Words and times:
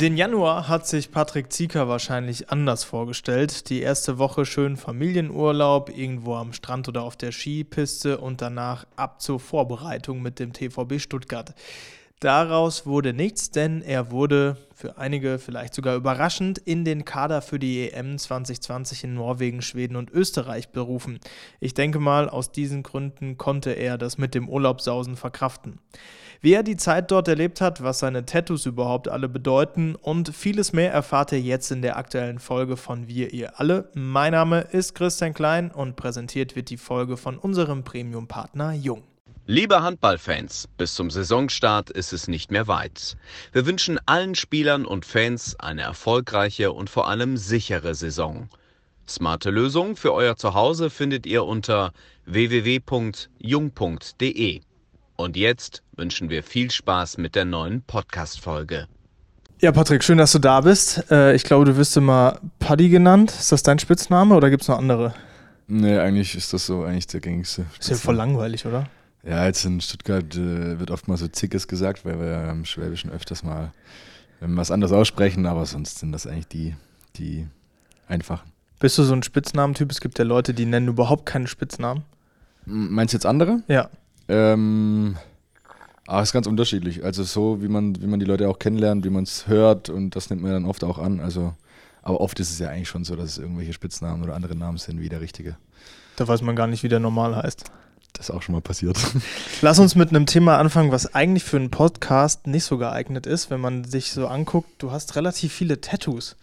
Den 0.00 0.16
Januar 0.16 0.66
hat 0.66 0.86
sich 0.86 1.10
Patrick 1.10 1.52
Zieker 1.52 1.86
wahrscheinlich 1.86 2.48
anders 2.48 2.84
vorgestellt. 2.84 3.68
Die 3.68 3.82
erste 3.82 4.16
Woche 4.16 4.46
schön 4.46 4.78
Familienurlaub, 4.78 5.94
irgendwo 5.94 6.36
am 6.36 6.54
Strand 6.54 6.88
oder 6.88 7.02
auf 7.02 7.16
der 7.16 7.32
Skipiste 7.32 8.16
und 8.16 8.40
danach 8.40 8.86
ab 8.96 9.20
zur 9.20 9.38
Vorbereitung 9.38 10.22
mit 10.22 10.38
dem 10.38 10.54
TVB 10.54 10.98
Stuttgart. 10.98 11.54
Daraus 12.18 12.86
wurde 12.86 13.12
nichts, 13.12 13.50
denn 13.50 13.82
er 13.82 14.10
wurde 14.10 14.56
für 14.74 14.96
einige 14.96 15.38
vielleicht 15.38 15.74
sogar 15.74 15.96
überraschend 15.96 16.56
in 16.56 16.86
den 16.86 17.04
Kader 17.04 17.42
für 17.42 17.58
die 17.58 17.90
EM 17.90 18.16
2020 18.16 19.04
in 19.04 19.12
Norwegen, 19.12 19.60
Schweden 19.60 19.96
und 19.96 20.10
Österreich 20.10 20.70
berufen. 20.70 21.20
Ich 21.60 21.74
denke 21.74 21.98
mal, 21.98 22.30
aus 22.30 22.52
diesen 22.52 22.82
Gründen 22.82 23.36
konnte 23.36 23.72
er 23.72 23.98
das 23.98 24.16
mit 24.16 24.34
dem 24.34 24.48
Urlaubsausen 24.48 25.16
verkraften. 25.16 25.78
Wie 26.42 26.54
er 26.54 26.62
die 26.62 26.78
Zeit 26.78 27.10
dort 27.10 27.28
erlebt 27.28 27.60
hat, 27.60 27.82
was 27.82 27.98
seine 27.98 28.24
Tattoos 28.24 28.64
überhaupt 28.64 29.08
alle 29.08 29.28
bedeuten 29.28 29.94
und 29.94 30.34
vieles 30.34 30.72
mehr 30.72 30.90
erfahrt 30.90 31.32
ihr 31.32 31.40
jetzt 31.40 31.70
in 31.70 31.82
der 31.82 31.98
aktuellen 31.98 32.38
Folge 32.38 32.78
von 32.78 33.06
Wir 33.08 33.34
ihr 33.34 33.60
alle. 33.60 33.90
Mein 33.92 34.32
Name 34.32 34.62
ist 34.62 34.94
Christian 34.94 35.34
Klein 35.34 35.70
und 35.70 35.96
präsentiert 35.96 36.56
wird 36.56 36.70
die 36.70 36.78
Folge 36.78 37.18
von 37.18 37.36
unserem 37.36 37.84
Premium-Partner 37.84 38.72
Jung. 38.72 39.02
Liebe 39.44 39.82
Handballfans, 39.82 40.66
bis 40.78 40.94
zum 40.94 41.10
Saisonstart 41.10 41.90
ist 41.90 42.14
es 42.14 42.26
nicht 42.26 42.50
mehr 42.50 42.68
weit. 42.68 43.18
Wir 43.52 43.66
wünschen 43.66 44.00
allen 44.06 44.34
Spielern 44.34 44.86
und 44.86 45.04
Fans 45.04 45.60
eine 45.60 45.82
erfolgreiche 45.82 46.72
und 46.72 46.88
vor 46.88 47.06
allem 47.06 47.36
sichere 47.36 47.94
Saison. 47.94 48.48
Smarte 49.06 49.50
Lösungen 49.50 49.94
für 49.94 50.14
euer 50.14 50.36
Zuhause 50.36 50.88
findet 50.88 51.26
ihr 51.26 51.44
unter 51.44 51.92
www.jung.de. 52.24 53.20
Und 55.20 55.36
jetzt 55.36 55.82
wünschen 55.96 56.30
wir 56.30 56.42
viel 56.42 56.70
Spaß 56.70 57.18
mit 57.18 57.34
der 57.34 57.44
neuen 57.44 57.82
Podcast-Folge. 57.82 58.86
Ja, 59.60 59.70
Patrick, 59.70 60.02
schön, 60.02 60.16
dass 60.16 60.32
du 60.32 60.38
da 60.38 60.62
bist. 60.62 61.10
Äh, 61.10 61.34
ich 61.34 61.44
glaube, 61.44 61.66
du 61.66 61.76
wirst 61.76 61.94
immer 61.98 62.40
Paddy 62.58 62.88
genannt. 62.88 63.30
Ist 63.30 63.52
das 63.52 63.62
dein 63.62 63.78
Spitzname 63.78 64.34
oder 64.34 64.48
gibt 64.48 64.62
es 64.62 64.68
noch 64.68 64.78
andere? 64.78 65.12
Nee, 65.66 65.98
eigentlich 65.98 66.34
ist 66.34 66.54
das 66.54 66.64
so 66.64 66.84
eigentlich 66.84 67.06
der 67.06 67.20
gängigste. 67.20 67.66
Ist 67.78 67.90
ja 67.90 67.96
voll 67.96 68.14
langweilig, 68.14 68.64
oder? 68.64 68.88
Ja, 69.22 69.44
jetzt 69.44 69.62
in 69.66 69.82
Stuttgart 69.82 70.34
äh, 70.36 70.80
wird 70.80 70.90
oft 70.90 71.06
mal 71.06 71.18
so 71.18 71.28
Zickes 71.28 71.68
gesagt, 71.68 72.06
weil 72.06 72.18
wir 72.18 72.26
ja 72.26 72.50
im 72.50 72.64
Schwäbischen 72.64 73.10
öfters 73.10 73.42
mal 73.42 73.74
was 74.40 74.70
anderes 74.70 74.90
aussprechen, 74.90 75.44
aber 75.44 75.66
sonst 75.66 75.98
sind 75.98 76.12
das 76.12 76.26
eigentlich 76.26 76.48
die, 76.48 76.76
die 77.16 77.46
einfachen. 78.08 78.50
Bist 78.78 78.96
du 78.96 79.02
so 79.02 79.12
ein 79.12 79.22
Spitznamentyp? 79.22 79.92
Es 79.92 80.00
gibt 80.00 80.18
ja 80.18 80.24
Leute, 80.24 80.54
die 80.54 80.64
nennen 80.64 80.88
überhaupt 80.88 81.26
keine 81.26 81.46
Spitznamen. 81.46 82.04
Meinst 82.64 83.12
du 83.12 83.18
jetzt 83.18 83.26
andere? 83.26 83.62
Ja. 83.68 83.90
Ähm, 84.30 85.16
ah, 86.06 86.22
ist 86.22 86.32
ganz 86.32 86.46
unterschiedlich. 86.46 87.04
Also 87.04 87.24
so, 87.24 87.62
wie 87.62 87.68
man, 87.68 88.00
wie 88.00 88.06
man 88.06 88.20
die 88.20 88.26
Leute 88.26 88.48
auch 88.48 88.60
kennenlernt, 88.60 89.04
wie 89.04 89.10
man 89.10 89.24
es 89.24 89.48
hört 89.48 89.90
und 89.90 90.14
das 90.14 90.30
nimmt 90.30 90.42
man 90.42 90.52
dann 90.52 90.64
oft 90.66 90.84
auch 90.84 90.98
an. 90.98 91.18
Also, 91.18 91.54
aber 92.02 92.20
oft 92.20 92.38
ist 92.38 92.50
es 92.50 92.58
ja 92.60 92.68
eigentlich 92.68 92.88
schon 92.88 93.04
so, 93.04 93.16
dass 93.16 93.30
es 93.30 93.38
irgendwelche 93.38 93.72
Spitznamen 93.72 94.22
oder 94.22 94.34
andere 94.34 94.54
Namen 94.54 94.78
sind 94.78 95.00
wie 95.00 95.08
der 95.08 95.20
richtige. 95.20 95.56
Da 96.14 96.28
weiß 96.28 96.42
man 96.42 96.54
gar 96.54 96.68
nicht, 96.68 96.82
wie 96.84 96.88
der 96.88 97.00
normal 97.00 97.34
heißt. 97.34 97.64
Das 98.12 98.28
ist 98.28 98.34
auch 98.34 98.42
schon 98.42 98.54
mal 98.54 98.60
passiert. 98.60 98.98
Lass 99.62 99.78
uns 99.78 99.94
mit 99.96 100.10
einem 100.10 100.26
Thema 100.26 100.58
anfangen, 100.58 100.92
was 100.92 101.14
eigentlich 101.14 101.44
für 101.44 101.56
einen 101.56 101.70
Podcast 101.70 102.46
nicht 102.46 102.64
so 102.64 102.78
geeignet 102.78 103.26
ist, 103.26 103.50
wenn 103.50 103.60
man 103.60 103.84
sich 103.84 104.12
so 104.12 104.28
anguckt. 104.28 104.68
Du 104.78 104.92
hast 104.92 105.16
relativ 105.16 105.52
viele 105.52 105.80
Tattoos. 105.80 106.36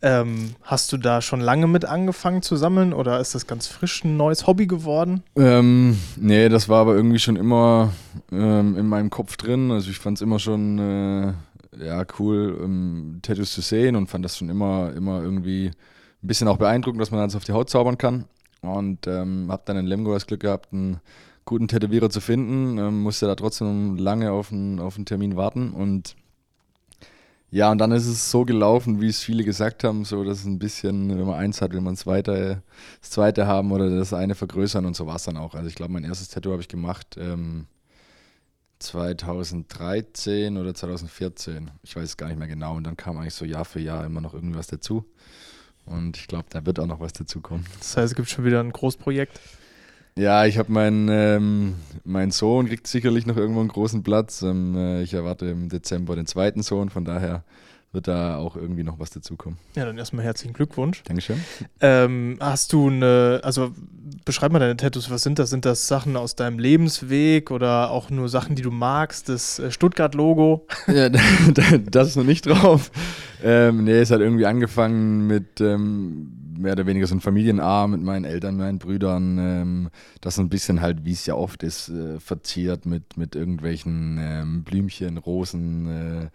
Ähm, 0.00 0.54
hast 0.62 0.92
du 0.92 0.96
da 0.96 1.20
schon 1.20 1.40
lange 1.40 1.66
mit 1.66 1.84
angefangen 1.84 2.42
zu 2.42 2.54
sammeln 2.56 2.92
oder 2.92 3.18
ist 3.18 3.34
das 3.34 3.46
ganz 3.46 3.66
frisch 3.66 4.04
ein 4.04 4.16
neues 4.16 4.46
Hobby 4.46 4.66
geworden? 4.66 5.24
Ähm, 5.36 5.98
nee, 6.16 6.48
das 6.48 6.68
war 6.68 6.80
aber 6.82 6.94
irgendwie 6.94 7.18
schon 7.18 7.36
immer 7.36 7.92
ähm, 8.30 8.76
in 8.76 8.86
meinem 8.86 9.10
Kopf 9.10 9.36
drin. 9.36 9.72
Also 9.72 9.90
ich 9.90 9.98
fand 9.98 10.18
es 10.18 10.22
immer 10.22 10.38
schon 10.38 10.78
äh, 10.78 11.32
ja, 11.84 12.04
cool, 12.18 12.58
ähm, 12.62 13.18
Tattoos 13.22 13.52
zu 13.52 13.60
sehen 13.60 13.96
und 13.96 14.08
fand 14.08 14.24
das 14.24 14.36
schon 14.36 14.48
immer, 14.48 14.92
immer 14.94 15.22
irgendwie 15.22 15.66
ein 16.22 16.26
bisschen 16.26 16.48
auch 16.48 16.58
beeindruckend, 16.58 17.00
dass 17.00 17.10
man 17.10 17.20
das 17.20 17.36
auf 17.36 17.44
die 17.44 17.52
Haut 17.52 17.70
zaubern 17.70 17.98
kann. 17.98 18.24
Und 18.60 19.06
ähm, 19.06 19.48
habe 19.50 19.62
dann 19.64 19.76
in 19.76 19.86
Lemgo 19.86 20.12
das 20.12 20.26
Glück 20.26 20.40
gehabt, 20.40 20.72
einen 20.72 21.00
guten 21.44 21.68
Tätowierer 21.68 22.10
zu 22.10 22.20
finden. 22.20 22.78
Ähm, 22.78 23.02
musste 23.02 23.26
da 23.26 23.34
trotzdem 23.34 23.96
lange 23.96 24.32
auf 24.32 24.52
einen, 24.52 24.80
auf 24.80 24.96
einen 24.96 25.06
Termin 25.06 25.36
warten. 25.36 25.72
Und 25.72 26.16
ja, 27.50 27.70
und 27.70 27.78
dann 27.78 27.92
ist 27.92 28.06
es 28.06 28.30
so 28.30 28.44
gelaufen, 28.44 29.00
wie 29.00 29.08
es 29.08 29.20
viele 29.20 29.42
gesagt 29.42 29.82
haben, 29.82 30.04
so 30.04 30.22
dass 30.22 30.40
es 30.40 30.44
ein 30.44 30.58
bisschen, 30.58 31.08
wenn 31.08 31.26
man 31.26 31.38
eins 31.38 31.62
hat, 31.62 31.72
will 31.72 31.80
man 31.80 31.96
zweite, 31.96 32.62
das 33.00 33.10
zweite 33.10 33.46
haben 33.46 33.72
oder 33.72 33.88
das 33.88 34.12
eine 34.12 34.34
vergrößern 34.34 34.84
und 34.84 34.94
so 34.94 35.06
war 35.06 35.16
es 35.16 35.24
dann 35.24 35.36
auch. 35.38 35.54
Also 35.54 35.68
ich 35.68 35.74
glaube, 35.74 35.92
mein 35.92 36.04
erstes 36.04 36.28
Tattoo 36.28 36.52
habe 36.52 36.60
ich 36.60 36.68
gemacht 36.68 37.16
ähm, 37.18 37.66
2013 38.80 40.56
oder 40.56 40.74
2014. 40.74 41.70
Ich 41.82 41.96
weiß 41.96 42.04
es 42.04 42.16
gar 42.16 42.28
nicht 42.28 42.38
mehr 42.38 42.48
genau. 42.48 42.76
Und 42.76 42.84
dann 42.84 42.96
kam 42.96 43.16
eigentlich 43.16 43.34
so 43.34 43.44
Jahr 43.44 43.64
für 43.64 43.80
Jahr 43.80 44.04
immer 44.04 44.20
noch 44.20 44.34
irgendwas 44.34 44.66
dazu. 44.66 45.04
Und 45.86 46.16
ich 46.16 46.26
glaube, 46.26 46.46
da 46.50 46.66
wird 46.66 46.78
auch 46.78 46.86
noch 46.86 47.00
was 47.00 47.14
dazukommen. 47.14 47.64
Das 47.78 47.96
heißt, 47.96 48.12
es 48.12 48.14
gibt 48.14 48.28
schon 48.28 48.44
wieder 48.44 48.60
ein 48.60 48.72
Großprojekt? 48.72 49.40
Ja, 50.18 50.46
ich 50.46 50.58
habe 50.58 50.72
meinen 50.72 51.08
ähm, 51.08 51.74
mein 52.04 52.32
Sohn 52.32 52.66
kriegt 52.66 52.88
sicherlich 52.88 53.24
noch 53.24 53.36
irgendwo 53.36 53.60
einen 53.60 53.68
großen 53.68 54.02
Platz. 54.02 54.42
Ähm, 54.42 54.76
äh, 54.76 55.02
ich 55.02 55.14
erwarte 55.14 55.46
im 55.46 55.68
Dezember 55.68 56.16
den 56.16 56.26
zweiten 56.26 56.62
Sohn, 56.62 56.90
von 56.90 57.04
daher 57.04 57.44
wird 57.92 58.08
da 58.08 58.36
auch 58.36 58.56
irgendwie 58.56 58.82
noch 58.82 58.98
was 58.98 59.10
dazukommen. 59.10 59.58
Ja, 59.74 59.84
dann 59.84 59.96
erstmal 59.96 60.24
herzlichen 60.24 60.52
Glückwunsch. 60.52 61.02
Dankeschön. 61.04 61.40
Ähm, 61.80 62.36
hast 62.40 62.72
du 62.72 62.88
eine, 62.88 63.40
also 63.44 63.72
beschreib 64.24 64.52
mal 64.52 64.58
deine 64.58 64.76
Tattoos, 64.76 65.08
was 65.08 65.22
sind 65.22 65.38
das? 65.38 65.50
Sind 65.50 65.64
das 65.64 65.88
Sachen 65.88 66.16
aus 66.16 66.34
deinem 66.34 66.58
Lebensweg 66.58 67.50
oder 67.50 67.90
auch 67.90 68.10
nur 68.10 68.28
Sachen, 68.28 68.56
die 68.56 68.62
du 68.62 68.70
magst? 68.70 69.28
Das 69.28 69.58
äh, 69.58 69.70
Stuttgart-Logo? 69.70 70.66
Ja, 70.88 71.08
das 71.08 72.08
ist 72.08 72.16
noch 72.16 72.24
nicht 72.24 72.46
drauf. 72.46 72.90
Ähm, 73.42 73.84
nee, 73.84 74.00
es 74.00 74.10
hat 74.10 74.20
irgendwie 74.20 74.46
angefangen 74.46 75.26
mit 75.26 75.60
ähm, 75.60 76.47
mehr 76.58 76.72
oder 76.72 76.86
weniger 76.86 77.06
so 77.06 77.14
ein 77.14 77.20
Familienarm 77.20 77.92
mit 77.92 78.02
meinen 78.02 78.24
Eltern, 78.24 78.56
meinen 78.56 78.78
Brüdern. 78.78 79.38
Ähm, 79.38 79.90
das 80.20 80.36
so 80.36 80.42
ein 80.42 80.48
bisschen 80.48 80.80
halt, 80.80 81.04
wie 81.04 81.12
es 81.12 81.26
ja 81.26 81.34
oft 81.34 81.62
ist, 81.62 81.88
äh, 81.88 82.20
verziert 82.20 82.86
mit, 82.86 83.16
mit 83.16 83.34
irgendwelchen 83.34 84.18
ähm, 84.20 84.64
Blümchen, 84.64 85.18
Rosen, 85.18 85.86
äh, 85.88 86.30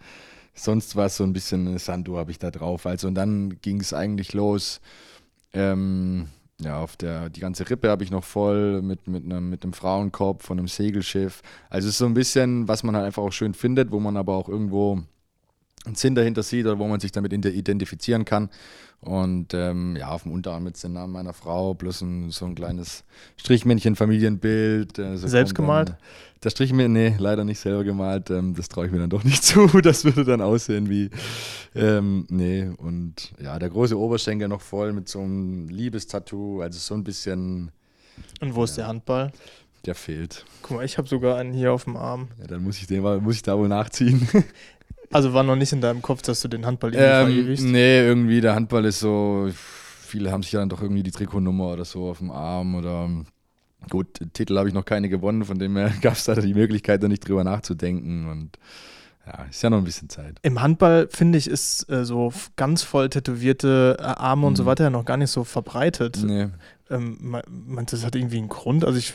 sonst 0.54 0.96
was, 0.96 1.16
so 1.16 1.24
ein 1.24 1.32
bisschen 1.32 1.78
Sandu 1.78 2.16
habe 2.16 2.30
ich 2.30 2.38
da 2.38 2.50
drauf. 2.50 2.86
Also 2.86 3.08
und 3.08 3.14
dann 3.14 3.60
ging 3.60 3.80
es 3.80 3.92
eigentlich 3.92 4.32
los. 4.32 4.80
Ähm, 5.52 6.28
ja, 6.60 6.78
auf 6.78 6.96
der, 6.96 7.30
die 7.30 7.40
ganze 7.40 7.68
Rippe 7.68 7.90
habe 7.90 8.04
ich 8.04 8.10
noch 8.10 8.24
voll 8.24 8.80
mit, 8.80 9.08
mit, 9.08 9.24
einem, 9.24 9.50
mit 9.50 9.64
einem 9.64 9.72
Frauenkopf 9.72 10.44
von 10.44 10.58
einem 10.58 10.68
Segelschiff. 10.68 11.42
Also 11.68 11.88
es 11.88 11.94
ist 11.94 11.98
so 11.98 12.06
ein 12.06 12.14
bisschen, 12.14 12.68
was 12.68 12.82
man 12.84 12.94
halt 12.94 13.06
einfach 13.06 13.22
auch 13.22 13.32
schön 13.32 13.54
findet, 13.54 13.90
wo 13.90 14.00
man 14.00 14.16
aber 14.16 14.34
auch 14.34 14.48
irgendwo 14.48 15.02
einen 15.84 15.94
Sinn 15.94 16.14
dahinter 16.14 16.42
sieht 16.42 16.66
oder 16.66 16.78
wo 16.78 16.86
man 16.86 17.00
sich 17.00 17.12
damit 17.12 17.32
identifizieren 17.32 18.24
kann. 18.24 18.50
Und 19.00 19.52
ähm, 19.52 19.96
ja, 19.96 20.08
auf 20.08 20.22
dem 20.22 20.32
Unterarm 20.32 20.64
mit 20.64 20.82
dem 20.82 20.94
Namen 20.94 21.12
meiner 21.12 21.34
Frau, 21.34 21.74
plus 21.74 22.00
ein, 22.00 22.30
so 22.30 22.46
ein 22.46 22.54
kleines 22.54 23.04
Strichmännchen-Familienbild. 23.36 24.98
Äh, 24.98 25.18
so 25.18 25.28
Selbst 25.28 25.54
gemalt? 25.54 25.90
Dann, 25.90 25.96
das 26.40 26.52
Strichmännchen, 26.52 26.92
nee, 26.92 27.14
leider 27.18 27.44
nicht 27.44 27.58
selber 27.58 27.84
gemalt. 27.84 28.30
Ähm, 28.30 28.54
das 28.54 28.68
traue 28.68 28.86
ich 28.86 28.92
mir 28.92 29.00
dann 29.00 29.10
doch 29.10 29.22
nicht 29.22 29.44
zu. 29.44 29.66
Das 29.82 30.06
würde 30.06 30.24
dann 30.24 30.40
aussehen 30.40 30.88
wie, 30.88 31.10
ähm, 31.74 32.26
nee. 32.30 32.66
Und 32.78 33.32
ja, 33.42 33.58
der 33.58 33.68
große 33.68 33.98
Oberschenkel 33.98 34.48
noch 34.48 34.62
voll 34.62 34.94
mit 34.94 35.08
so 35.10 35.20
einem 35.20 35.68
Liebestattoo, 35.68 36.62
also 36.62 36.78
so 36.78 36.94
ein 36.94 37.04
bisschen. 37.04 37.72
Und 38.40 38.54
wo 38.54 38.60
ja, 38.60 38.64
ist 38.64 38.76
der 38.78 38.86
Handball? 38.86 39.32
Der 39.84 39.94
fehlt. 39.94 40.46
Guck 40.62 40.78
mal, 40.78 40.84
ich 40.84 40.96
habe 40.96 41.06
sogar 41.08 41.36
einen 41.36 41.52
hier 41.52 41.70
auf 41.72 41.84
dem 41.84 41.96
Arm. 41.96 42.28
Ja, 42.40 42.46
dann 42.46 42.62
muss 42.62 42.78
ich, 42.78 42.86
den, 42.86 43.02
muss 43.22 43.36
ich 43.36 43.42
da 43.42 43.58
wohl 43.58 43.68
nachziehen. 43.68 44.26
Also 45.14 45.32
war 45.32 45.44
noch 45.44 45.54
nicht 45.54 45.72
in 45.72 45.80
deinem 45.80 46.02
Kopf, 46.02 46.22
dass 46.22 46.40
du 46.40 46.48
den 46.48 46.66
Handball 46.66 46.92
irgendwie 46.92 47.54
ähm? 47.54 47.70
Nee, 47.70 48.00
irgendwie 48.00 48.40
der 48.40 48.56
Handball 48.56 48.84
ist 48.84 48.98
so, 48.98 49.48
viele 49.52 50.32
haben 50.32 50.42
sich 50.42 50.50
ja 50.50 50.58
dann 50.58 50.68
doch 50.68 50.82
irgendwie 50.82 51.04
die 51.04 51.12
Trikotnummer 51.12 51.68
oder 51.68 51.84
so 51.84 52.10
auf 52.10 52.18
dem 52.18 52.32
Arm 52.32 52.74
oder 52.74 53.08
gut, 53.88 54.08
Titel 54.32 54.58
habe 54.58 54.66
ich 54.66 54.74
noch 54.74 54.84
keine 54.84 55.08
gewonnen, 55.08 55.44
von 55.44 55.56
dem 55.56 55.76
her 55.76 55.92
gab 56.02 56.14
es 56.14 56.24
da 56.24 56.34
die 56.34 56.52
Möglichkeit, 56.52 57.00
da 57.00 57.06
nicht 57.06 57.28
drüber 57.28 57.44
nachzudenken 57.44 58.28
und 58.28 58.58
ja, 59.24 59.44
ist 59.44 59.62
ja 59.62 59.70
noch 59.70 59.78
ein 59.78 59.84
bisschen 59.84 60.08
Zeit. 60.08 60.40
Im 60.42 60.60
Handball, 60.60 61.06
finde 61.12 61.38
ich, 61.38 61.48
ist 61.48 61.88
äh, 61.88 62.04
so 62.04 62.32
ganz 62.56 62.82
voll 62.82 63.08
tätowierte 63.08 63.96
äh, 64.00 64.02
Arme 64.02 64.48
und 64.48 64.54
mhm. 64.54 64.56
so 64.56 64.66
weiter 64.66 64.82
ja 64.82 64.90
noch 64.90 65.04
gar 65.04 65.16
nicht 65.16 65.30
so 65.30 65.44
verbreitet. 65.44 66.24
Nee. 66.26 66.48
Ähm, 66.90 67.40
meinst 67.48 67.92
du, 67.92 67.96
das 67.96 68.04
hat 68.04 68.16
irgendwie 68.16 68.38
einen 68.38 68.48
Grund? 68.48 68.84
Also 68.84 68.98
ich 68.98 69.14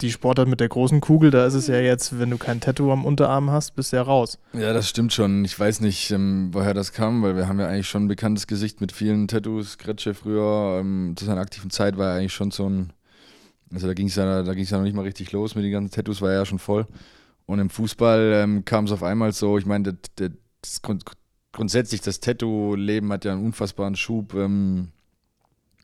die 0.00 0.12
Sportart 0.12 0.48
mit 0.48 0.60
der 0.60 0.68
großen 0.68 1.00
Kugel, 1.00 1.30
da 1.30 1.46
ist 1.46 1.54
es 1.54 1.66
ja 1.66 1.78
jetzt, 1.78 2.18
wenn 2.18 2.30
du 2.30 2.38
kein 2.38 2.60
Tattoo 2.60 2.92
am 2.92 3.04
Unterarm 3.04 3.50
hast, 3.50 3.74
bist 3.74 3.92
du 3.92 3.96
ja 3.96 4.02
raus. 4.02 4.38
Ja, 4.52 4.72
das 4.72 4.88
stimmt 4.88 5.12
schon. 5.12 5.44
Ich 5.44 5.58
weiß 5.58 5.80
nicht, 5.80 6.10
ähm, 6.10 6.50
woher 6.52 6.74
das 6.74 6.92
kam, 6.92 7.22
weil 7.22 7.36
wir 7.36 7.48
haben 7.48 7.60
ja 7.60 7.66
eigentlich 7.66 7.88
schon 7.88 8.04
ein 8.04 8.08
bekanntes 8.08 8.46
Gesicht 8.46 8.80
mit 8.80 8.92
vielen 8.92 9.28
Tattoos. 9.28 9.78
Gretsche 9.78 10.14
früher, 10.14 10.78
ähm, 10.80 11.14
zu 11.16 11.24
seiner 11.24 11.40
aktiven 11.40 11.70
Zeit 11.70 11.96
war 11.96 12.12
er 12.12 12.18
eigentlich 12.18 12.32
schon 12.32 12.50
so 12.50 12.68
ein, 12.68 12.92
also 13.72 13.86
da 13.86 13.94
ging 13.94 14.08
es 14.08 14.16
ja, 14.16 14.42
da 14.42 14.52
ja 14.52 14.76
noch 14.76 14.84
nicht 14.84 14.96
mal 14.96 15.02
richtig 15.02 15.32
los 15.32 15.54
mit 15.54 15.64
den 15.64 15.72
ganzen 15.72 15.94
Tattoos, 15.94 16.22
war 16.22 16.30
er 16.30 16.38
ja 16.38 16.46
schon 16.46 16.58
voll. 16.58 16.86
Und 17.46 17.58
im 17.58 17.70
Fußball 17.70 18.32
ähm, 18.34 18.64
kam 18.64 18.86
es 18.86 18.92
auf 18.92 19.02
einmal 19.02 19.32
so, 19.32 19.56
ich 19.58 19.66
meine, 19.66 19.94
das, 20.16 20.30
das, 20.62 20.82
grundsätzlich 21.52 22.00
das 22.02 22.20
Tattoo-Leben 22.20 23.12
hat 23.12 23.24
ja 23.24 23.32
einen 23.32 23.44
unfassbaren 23.44 23.96
Schub 23.96 24.34
ähm, 24.34 24.88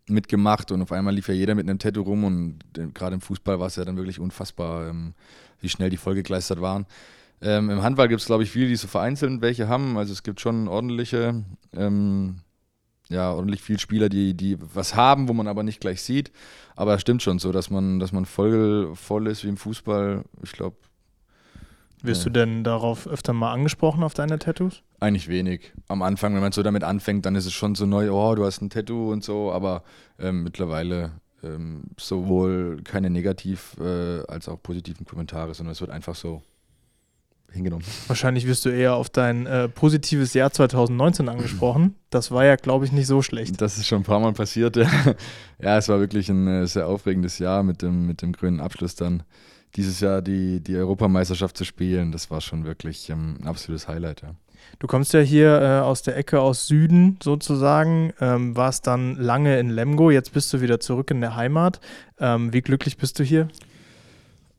mitgemacht 0.08 0.70
und 0.72 0.82
auf 0.82 0.92
einmal 0.92 1.14
lief 1.14 1.28
ja 1.28 1.34
jeder 1.34 1.54
mit 1.54 1.68
einem 1.68 1.78
Tattoo 1.78 2.02
rum 2.02 2.24
und 2.24 2.58
äh, 2.76 2.86
gerade 2.92 3.14
im 3.14 3.20
Fußball 3.20 3.60
war 3.60 3.68
es 3.68 3.76
ja 3.76 3.84
dann 3.84 3.96
wirklich 3.96 4.18
unfassbar, 4.18 4.88
ähm, 4.88 5.14
wie 5.60 5.68
schnell 5.68 5.90
die 5.90 5.96
vollgekleistert 5.96 6.60
waren. 6.60 6.86
Ähm, 7.40 7.70
Im 7.70 7.82
Handball 7.82 8.08
gibt 8.08 8.20
es, 8.20 8.26
glaube 8.26 8.44
ich, 8.44 8.50
viele, 8.50 8.68
die 8.68 8.76
so 8.76 8.86
vereinzelt 8.86 9.40
welche 9.40 9.68
haben. 9.68 9.98
Also 9.98 10.12
es 10.12 10.22
gibt 10.22 10.40
schon 10.40 10.68
ordentliche, 10.68 11.44
ähm, 11.74 12.36
ja, 13.08 13.32
ordentlich 13.32 13.62
viele 13.62 13.80
Spieler, 13.80 14.08
die, 14.08 14.34
die 14.34 14.56
was 14.60 14.94
haben, 14.94 15.28
wo 15.28 15.32
man 15.32 15.48
aber 15.48 15.64
nicht 15.64 15.80
gleich 15.80 16.02
sieht. 16.02 16.30
Aber 16.76 16.94
es 16.94 17.00
stimmt 17.00 17.22
schon 17.22 17.40
so, 17.40 17.50
dass 17.50 17.68
man, 17.68 17.98
dass 17.98 18.12
man 18.12 18.26
voll, 18.26 18.94
voll 18.94 19.26
ist 19.26 19.44
wie 19.44 19.48
im 19.48 19.56
Fußball. 19.56 20.24
Ich 20.42 20.52
glaube. 20.52 20.76
Wirst 22.02 22.22
ja. 22.22 22.30
du 22.30 22.30
denn 22.30 22.64
darauf 22.64 23.06
öfter 23.06 23.32
mal 23.32 23.52
angesprochen 23.52 24.02
auf 24.02 24.14
deine 24.14 24.38
Tattoos? 24.38 24.82
Eigentlich 25.00 25.28
wenig. 25.28 25.72
Am 25.88 26.02
Anfang, 26.02 26.34
wenn 26.34 26.40
man 26.40 26.52
so 26.52 26.62
damit 26.62 26.84
anfängt, 26.84 27.26
dann 27.26 27.36
ist 27.36 27.46
es 27.46 27.52
schon 27.52 27.74
so 27.74 27.86
neu, 27.86 28.10
oh, 28.10 28.34
du 28.34 28.44
hast 28.44 28.60
ein 28.60 28.70
Tattoo 28.70 29.12
und 29.12 29.22
so, 29.22 29.52
aber 29.52 29.84
ähm, 30.18 30.42
mittlerweile 30.42 31.12
ähm, 31.42 31.84
sowohl 31.98 32.80
keine 32.84 33.10
negativ 33.10 33.76
äh, 33.80 34.24
als 34.26 34.48
auch 34.48 34.62
positiven 34.62 35.06
Kommentare, 35.06 35.54
sondern 35.54 35.72
es 35.72 35.80
wird 35.80 35.90
einfach 35.90 36.14
so 36.14 36.42
hingenommen. 37.52 37.84
Wahrscheinlich 38.06 38.46
wirst 38.46 38.64
du 38.64 38.70
eher 38.70 38.94
auf 38.94 39.10
dein 39.10 39.46
äh, 39.46 39.68
positives 39.68 40.34
Jahr 40.34 40.50
2019 40.50 41.28
angesprochen. 41.28 41.96
Das 42.10 42.30
war 42.30 42.44
ja, 42.44 42.56
glaube 42.56 42.84
ich, 42.84 42.92
nicht 42.92 43.06
so 43.06 43.22
schlecht. 43.22 43.60
Das 43.60 43.78
ist 43.78 43.86
schon 43.86 44.00
ein 44.00 44.04
paar 44.04 44.20
Mal 44.20 44.32
passiert. 44.32 44.76
Ja, 44.82 44.88
ja 45.60 45.78
es 45.78 45.88
war 45.88 46.00
wirklich 46.00 46.28
ein 46.28 46.46
äh, 46.48 46.66
sehr 46.66 46.86
aufregendes 46.86 47.38
Jahr 47.38 47.62
mit 47.62 47.82
dem, 47.82 48.06
mit 48.06 48.22
dem 48.22 48.32
grünen 48.32 48.60
Abschluss 48.60 48.94
dann. 48.94 49.22
Dieses 49.76 50.00
Jahr 50.00 50.20
die, 50.20 50.60
die 50.60 50.76
Europameisterschaft 50.76 51.56
zu 51.56 51.64
spielen, 51.64 52.12
das 52.12 52.30
war 52.30 52.40
schon 52.40 52.64
wirklich 52.64 53.08
ähm, 53.08 53.38
ein 53.40 53.46
absolutes 53.46 53.88
Highlight. 53.88 54.22
Ja. 54.22 54.34
Du 54.78 54.86
kommst 54.86 55.12
ja 55.12 55.20
hier 55.20 55.60
äh, 55.60 55.80
aus 55.80 56.02
der 56.02 56.16
Ecke 56.16 56.40
aus 56.40 56.66
Süden 56.66 57.18
sozusagen, 57.22 58.12
ähm, 58.20 58.56
warst 58.56 58.86
dann 58.86 59.16
lange 59.16 59.58
in 59.58 59.70
Lemgo, 59.70 60.10
jetzt 60.10 60.32
bist 60.32 60.52
du 60.52 60.60
wieder 60.60 60.80
zurück 60.80 61.10
in 61.10 61.20
der 61.20 61.36
Heimat. 61.36 61.80
Ähm, 62.18 62.52
wie 62.52 62.62
glücklich 62.62 62.96
bist 62.96 63.18
du 63.18 63.24
hier? 63.24 63.48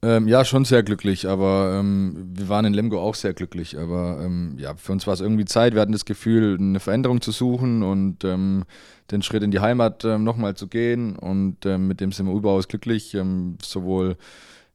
Ähm, 0.02 0.28
ja, 0.28 0.44
schon 0.44 0.66
sehr 0.66 0.84
glücklich, 0.84 1.30
aber 1.30 1.78
ähm, 1.80 2.32
wir 2.34 2.50
waren 2.50 2.66
in 2.66 2.74
Lemgo 2.74 3.00
auch 3.00 3.16
sehr 3.16 3.34
glücklich. 3.34 3.80
Aber 3.80 4.20
ähm, 4.22 4.56
ja, 4.58 4.76
für 4.76 4.92
uns 4.92 5.08
war 5.08 5.14
es 5.14 5.22
irgendwie 5.22 5.46
Zeit. 5.46 5.76
Wir 5.76 5.82
hatten 5.82 5.94
das 5.94 6.06
Gefühl, 6.06 6.58
eine 6.60 6.82
Veränderung 6.82 7.22
zu 7.22 7.32
suchen 7.32 7.84
und 7.84 8.26
ähm, 8.26 8.66
den 9.12 9.22
Schritt 9.22 9.44
in 9.44 9.52
die 9.52 9.62
Heimat 9.62 10.04
nochmal 10.04 10.56
zu 10.56 10.68
gehen. 10.68 11.16
Und 11.18 11.66
mit 11.66 12.00
dem 12.00 12.14
sind 12.14 12.26
wir 12.26 12.34
überaus 12.34 12.68
glücklich. 12.70 13.16
sowohl, 13.62 14.16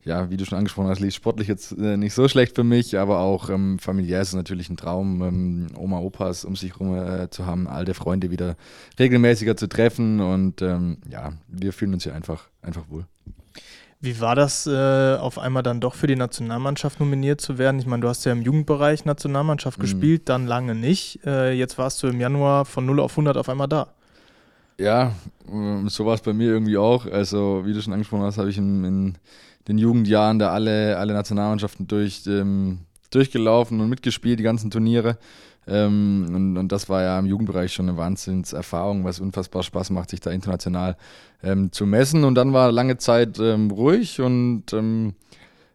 ja, 0.08 0.30
wie 0.30 0.36
du 0.36 0.44
schon 0.44 0.58
angesprochen 0.58 0.88
hast, 0.88 1.14
sportlich 1.14 1.46
jetzt 1.46 1.72
äh, 1.72 1.96
nicht 1.96 2.14
so 2.14 2.26
schlecht 2.26 2.56
für 2.56 2.64
mich, 2.64 2.98
aber 2.98 3.20
auch 3.20 3.50
familiär 3.78 4.20
ist 4.20 4.28
es 4.28 4.34
natürlich 4.34 4.68
ein 4.70 4.76
Traum, 4.76 5.68
Oma, 5.76 5.98
Opas 6.00 6.44
um 6.44 6.56
sich 6.56 6.72
herum 6.72 6.96
äh, 6.96 7.30
zu 7.30 7.46
haben, 7.46 7.68
alte 7.68 7.94
Freunde 7.94 8.30
wieder 8.30 8.56
regelmäßiger 8.98 9.56
zu 9.56 9.68
treffen. 9.68 10.20
Und 10.20 10.60
ja, 10.60 11.32
wir 11.48 11.72
fühlen 11.72 11.94
uns 11.94 12.02
hier 12.04 12.14
einfach, 12.14 12.48
einfach 12.62 12.88
wohl. 12.88 13.06
Wie 14.00 14.20
war 14.20 14.36
das, 14.36 14.66
äh, 14.68 15.16
auf 15.16 15.38
einmal 15.38 15.64
dann 15.64 15.80
doch 15.80 15.96
für 15.96 16.06
die 16.06 16.14
Nationalmannschaft 16.14 17.00
nominiert 17.00 17.40
zu 17.40 17.58
werden? 17.58 17.80
Ich 17.80 17.86
meine, 17.86 18.02
du 18.02 18.08
hast 18.08 18.24
ja 18.24 18.30
im 18.30 18.42
Jugendbereich 18.42 19.04
Nationalmannschaft 19.04 19.78
mhm. 19.78 19.82
gespielt, 19.82 20.28
dann 20.28 20.46
lange 20.46 20.76
nicht. 20.76 21.26
Äh, 21.26 21.52
jetzt 21.52 21.78
warst 21.78 22.00
du 22.02 22.06
im 22.06 22.20
Januar 22.20 22.64
von 22.64 22.86
0 22.86 23.00
auf 23.00 23.12
100 23.12 23.36
auf 23.36 23.48
einmal 23.48 23.66
da. 23.66 23.88
Ja, 24.78 25.14
ähm, 25.50 25.88
so 25.88 26.06
war 26.06 26.14
es 26.14 26.20
bei 26.20 26.32
mir 26.32 26.46
irgendwie 26.46 26.76
auch. 26.76 27.06
Also, 27.06 27.62
wie 27.64 27.72
du 27.72 27.82
schon 27.82 27.92
angesprochen 27.92 28.22
hast, 28.22 28.38
habe 28.38 28.50
ich 28.50 28.58
in, 28.58 28.84
in, 28.84 29.14
den 29.68 29.78
Jugendjahren 29.78 30.38
da 30.38 30.50
alle, 30.50 30.96
alle 30.96 31.12
Nationalmannschaften 31.12 31.86
durch, 31.86 32.22
ähm, 32.26 32.80
durchgelaufen 33.10 33.80
und 33.80 33.88
mitgespielt, 33.88 34.38
die 34.38 34.44
ganzen 34.44 34.70
Turniere. 34.70 35.18
Ähm, 35.66 36.26
und, 36.34 36.56
und, 36.56 36.72
das 36.72 36.88
war 36.88 37.02
ja 37.02 37.18
im 37.18 37.26
Jugendbereich 37.26 37.72
schon 37.74 37.88
eine 37.88 37.98
Wahnsinnserfahrung, 37.98 39.04
was 39.04 39.20
unfassbar 39.20 39.62
Spaß 39.62 39.90
macht, 39.90 40.08
sich 40.08 40.20
da 40.20 40.30
international 40.30 40.96
ähm, 41.42 41.70
zu 41.72 41.84
messen. 41.84 42.24
Und 42.24 42.34
dann 42.36 42.54
war 42.54 42.72
lange 42.72 42.96
Zeit 42.96 43.38
ähm, 43.38 43.70
ruhig 43.70 44.20
und 44.20 44.72
ähm, 44.72 45.14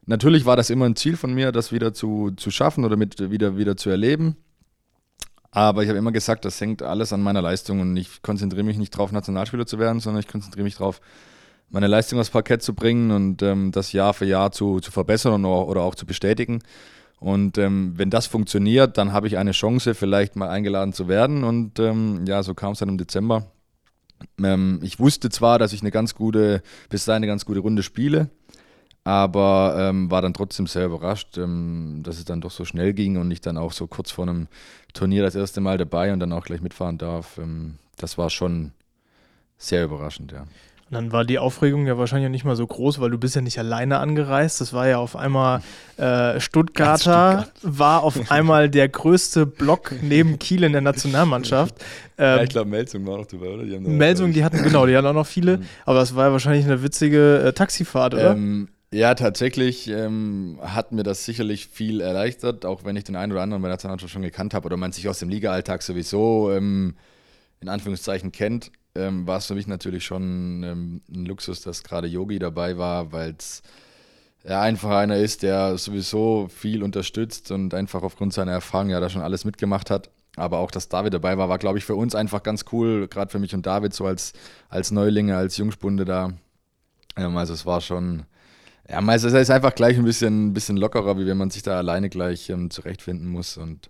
natürlich 0.07 0.46
war 0.46 0.56
das 0.56 0.72
immer 0.72 0.86
ein 0.86 0.96
Ziel 0.96 1.16
von 1.16 1.34
mir, 1.34 1.51
das 1.51 1.72
wieder 1.72 1.94
zu, 1.94 2.31
zu 2.31 2.50
schaffen 2.50 2.86
oder 2.86 2.98
mit 2.98 3.30
wieder, 3.30 3.56
wieder 3.56 3.78
zu 3.78 3.92
erleben. 3.92 4.36
Aber 5.51 5.84
ich 5.84 5.89
habe 5.89 6.00
immer 6.00 6.12
gesagt, 6.12 6.46
das 6.46 6.60
hängt 6.60 6.81
alles 6.81 7.13
an 7.13 7.22
meiner 7.22 7.44
Leistung 7.44 7.80
und 7.80 7.96
ich 7.96 8.24
konzentriere 8.24 8.63
mich 8.63 8.80
nicht 8.80 8.96
darauf, 8.96 9.12
Nationalspieler 9.12 9.68
zu 9.68 9.78
werden, 9.78 10.00
sondern 10.00 10.22
ich 10.22 10.28
konzentriere 10.28 10.63
mich 10.63 10.78
darauf, 10.78 11.00
meine 11.74 11.88
Leistung 11.88 12.20
aufs 12.20 12.30
Parkett 12.30 12.62
zu 12.62 12.75
bringen 12.75 13.12
und 13.12 13.42
ähm, 13.42 13.72
das 13.72 13.94
Jahr 13.94 14.14
für 14.14 14.25
Jahr 14.25 14.52
zu, 14.52 14.80
zu 14.80 14.92
verbessern 14.92 15.44
oder 15.44 15.81
auch 15.81 15.96
zu 15.96 16.06
bestätigen. 16.06 16.62
Und 17.20 17.58
ähm, 17.58 17.94
wenn 17.96 18.12
das 18.12 18.28
funktioniert, 18.28 18.98
dann 18.98 19.12
habe 19.12 19.28
ich 19.28 19.38
eine 19.38 19.54
Chance, 19.54 19.96
vielleicht 19.96 20.36
mal 20.36 20.50
eingeladen 20.50 20.94
zu 20.94 21.08
werden. 21.08 21.44
Und 21.44 21.80
ähm, 21.80 22.25
ja, 22.28 22.44
so 22.44 22.54
kam 22.54 22.74
es 22.74 22.80
dann 22.80 22.90
im 22.90 23.00
Dezember. 23.00 23.48
Ähm, 24.42 24.81
ich 24.84 25.00
wusste 25.00 25.30
zwar, 25.30 25.58
dass 25.58 25.74
ich 25.74 25.81
eine 25.81 25.90
ganz 25.90 26.14
gute, 26.14 26.62
bis 26.90 27.06
dahin 27.06 27.24
eine 27.24 27.28
ganz 27.28 27.44
gute 27.44 27.62
Runde 27.62 27.81
spiele, 27.81 28.30
aber 29.04 29.75
ähm, 29.80 30.12
war 30.12 30.22
dann 30.22 30.36
trotzdem 30.36 30.68
sehr 30.68 30.86
überrascht, 30.86 31.40
ähm, 31.40 32.02
dass 32.04 32.20
es 32.20 32.25
dann 32.25 32.40
doch 32.40 32.52
so 32.52 32.66
schnell 32.66 32.94
ging 32.94 33.18
und 33.18 33.31
ich 33.31 33.42
dann 33.42 33.58
auch 33.58 33.72
so 33.72 33.88
kurz 33.88 34.12
vor 34.12 34.28
einem 34.28 34.48
Turnier 34.94 35.24
das 35.24 35.34
erste 35.34 35.60
Mal 35.60 35.80
dabei 35.80 36.14
und 36.14 36.20
dann 36.20 36.34
auch 36.34 36.46
gleich 36.46 36.62
mitfahren 36.62 37.00
darf. 37.00 37.40
Das 37.98 38.20
war 38.20 38.30
schon 38.30 38.74
sehr 39.58 39.86
überraschend, 39.86 40.34
ja. 40.34 40.46
Dann 40.94 41.12
war 41.12 41.25
die 41.25 41.40
Aufregung 41.40 41.88
ja 41.88 41.98
wahrscheinlich 41.98 42.30
nicht 42.30 42.45
mal 42.45 42.56
so 42.56 42.66
groß, 42.66 43.00
weil 43.00 43.10
du 43.10 43.18
bist 43.18 43.36
ja 43.36 43.42
nicht 43.42 43.60
alleine 43.60 44.00
angereist. 44.00 44.62
Das 44.62 44.74
war 44.74 44.88
ja 44.88 44.98
auf 44.98 45.16
einmal 45.16 45.62
äh, 45.98 46.40
Stuttgarter, 46.40 47.45
Stuttgart. 47.48 47.51
war 47.62 48.04
auf 48.04 48.19
einmal 48.31 48.69
der 48.69 48.90
größte 48.90 49.45
Block 49.45 49.94
neben 50.01 50.40
Kiel 50.40 50.63
in 50.63 50.72
der 50.72 50.81
Nationalmannschaft. 50.81 51.75
Ähm, 52.18 52.38
ja, 52.38 52.44
ich 52.44 52.50
glaube, 52.50 52.69
Melsung 52.69 53.06
war 53.06 53.18
noch 53.18 53.25
dabei, 53.25 53.48
oder? 53.48 53.63
Die 53.63 53.80
Melsung, 53.80 54.34
die 54.34 54.44
hatten, 54.44 54.63
genau, 54.63 54.86
die 54.86 54.95
hatten 54.95 55.07
auch 55.07 55.13
noch 55.13 55.28
viele. 55.28 55.57
Mhm. 55.57 55.66
Aber 55.86 56.01
es 56.01 56.16
war 56.16 56.28
ja 56.28 56.31
wahrscheinlich 56.31 56.66
eine 56.66 56.84
witzige 56.84 57.39
äh, 57.39 57.54
Taxifahrt, 57.54 58.13
oder? 58.13 58.31
Ähm, 58.31 58.69
ja, 58.94 59.16
tatsächlich 59.16 59.89
ähm, 59.89 60.60
hat 60.62 60.92
mir 60.92 61.01
das 61.01 61.25
sicherlich 61.25 61.68
viel 61.68 62.00
erleichtert, 62.00 62.63
auch 62.63 62.86
wenn 62.86 62.96
ich 62.96 63.04
den 63.04 63.16
einen 63.16 63.31
oder 63.31 63.42
anderen 63.42 63.63
bei 63.63 63.68
der 63.68 63.74
Nationalmannschaft 63.74 64.13
schon 64.13 64.22
gekannt 64.22 64.54
habe 64.54 64.68
oder 64.68 64.78
man 64.78 64.92
sich 64.92 65.10
aus 65.10 65.18
dem 65.18 65.30
Liga-Alltag 65.30 65.81
sowieso 65.81 66.51
ähm, 66.51 66.96
in 67.60 67.69
Anführungszeichen 67.69 68.31
kennt 68.31 68.72
ähm, 68.95 69.25
war 69.28 69.38
es 69.38 69.48
für 69.48 69.56
mich 69.56 69.68
natürlich 69.68 70.06
schon 70.06 70.63
ähm, 70.63 71.01
ein 71.10 71.25
Luxus, 71.25 71.62
dass 71.62 71.84
gerade 71.84 72.07
Yogi 72.07 72.40
dabei 72.40 72.78
war, 72.78 73.12
weil 73.12 73.36
es 73.38 73.63
einfach 74.45 74.92
einer 74.92 75.18
ist, 75.18 75.42
der 75.44 75.78
sowieso 75.78 76.50
viel 76.50 76.84
unterstützt 76.84 77.51
und 77.51 77.74
einfach 77.74 78.04
aufgrund 78.04 78.34
seiner 78.34 78.51
Erfahrung 78.51 78.90
ja 78.90 79.00
da 79.00 79.10
schon 79.10 79.22
alles 79.22 79.45
mitgemacht 79.45 79.90
hat. 79.90 80.10
Aber 80.36 80.57
auch, 80.57 80.72
dass 80.72 80.90
David 80.90 81.13
dabei 81.13 81.38
war, 81.38 81.48
war, 81.48 81.60
glaube 81.60 81.78
ich, 81.78 81.86
für 81.86 81.95
uns 81.95 82.16
einfach 82.16 82.44
ganz 82.44 82.66
cool, 82.72 83.07
gerade 83.07 83.31
für 83.31 83.40
mich 83.40 83.54
und 83.54 83.66
David, 83.66 83.94
so 83.94 84.06
als, 84.06 84.34
als 84.68 84.92
Neulinge, 84.92 85.38
als 85.38 85.57
Jungspunde 85.57 86.06
da. 86.06 86.34
Ähm, 87.16 87.38
also 87.38 87.54
es 87.54 87.66
war 87.66 87.81
schon, 87.81 88.24
ja, 88.89 88.98
also 89.00 89.28
es 89.28 89.34
ist 89.34 89.50
einfach 89.50 89.75
gleich 89.75 89.98
ein 89.98 90.06
bisschen, 90.06 90.48
ein 90.48 90.54
bisschen 90.54 90.78
lockerer, 90.78 91.18
wie 91.18 91.25
wenn 91.25 91.38
man 91.38 91.51
sich 91.51 91.63
da 91.63 91.77
alleine 91.77 92.10
gleich 92.10 92.50
ähm, 92.50 92.70
zurechtfinden 92.70 93.29
muss 93.29 93.58
und 93.58 93.89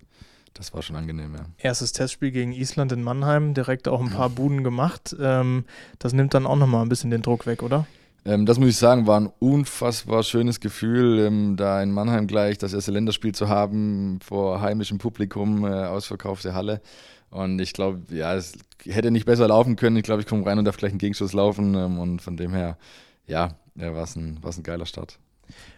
das 0.54 0.74
war 0.74 0.82
schon 0.82 0.96
angenehm, 0.96 1.34
ja. 1.36 1.46
Erstes 1.58 1.94
Testspiel 1.94 2.32
gegen 2.32 2.52
Island 2.52 2.92
in 2.92 3.04
Mannheim, 3.04 3.54
direkt 3.54 3.88
auch 3.88 4.02
ein 4.02 4.12
paar 4.12 4.30
Buden 4.30 4.64
gemacht. 4.64 5.16
Ähm, 5.20 5.66
das 6.00 6.14
nimmt 6.14 6.34
dann 6.34 6.46
auch 6.46 6.56
nochmal 6.56 6.84
ein 6.84 6.90
bisschen 6.90 7.10
den 7.10 7.22
Druck 7.22 7.46
weg, 7.46 7.64
oder? 7.64 7.88
Ähm, 8.26 8.46
das 8.46 8.60
muss 8.60 8.70
ich 8.70 8.78
sagen, 8.78 9.08
war 9.08 9.20
ein 9.20 9.32
unfassbar 9.40 10.24
schönes 10.24 10.60
Gefühl, 10.60 11.20
ähm, 11.20 11.58
da 11.58 11.82
in 11.82 11.92
Mannheim 11.92 12.28
gleich 12.28 12.58
das 12.58 12.74
erste 12.74 12.92
Länderspiel 12.92 13.34
zu 13.34 13.50
haben, 13.50 14.20
vor 14.24 14.62
heimischem 14.62 14.98
Publikum, 14.98 15.66
äh, 15.66 15.86
ausverkaufte 15.86 16.54
Halle. 16.54 16.82
Und 17.30 17.60
ich 17.60 17.74
glaube, 17.74 18.02
ja, 18.16 18.36
es 18.36 18.54
hätte 18.86 19.10
nicht 19.10 19.26
besser 19.26 19.48
laufen 19.48 19.76
können. 19.76 19.98
Ich 19.98 20.04
glaube, 20.04 20.22
ich 20.22 20.28
komme 20.28 20.46
rein 20.46 20.60
und 20.60 20.66
darf 20.66 20.78
gleich 20.78 20.92
einen 20.92 21.00
Gegenschuss 21.00 21.34
laufen. 21.34 21.74
Ähm, 21.74 22.00
und 22.00 22.22
von 22.22 22.38
dem 22.38 22.54
her, 22.54 22.78
ja, 23.26 23.56
ja 23.76 23.94
war 23.94 24.04
es 24.04 24.16
ein, 24.16 24.40
ein 24.44 24.64
geiler 24.64 24.86
Start. 24.86 25.18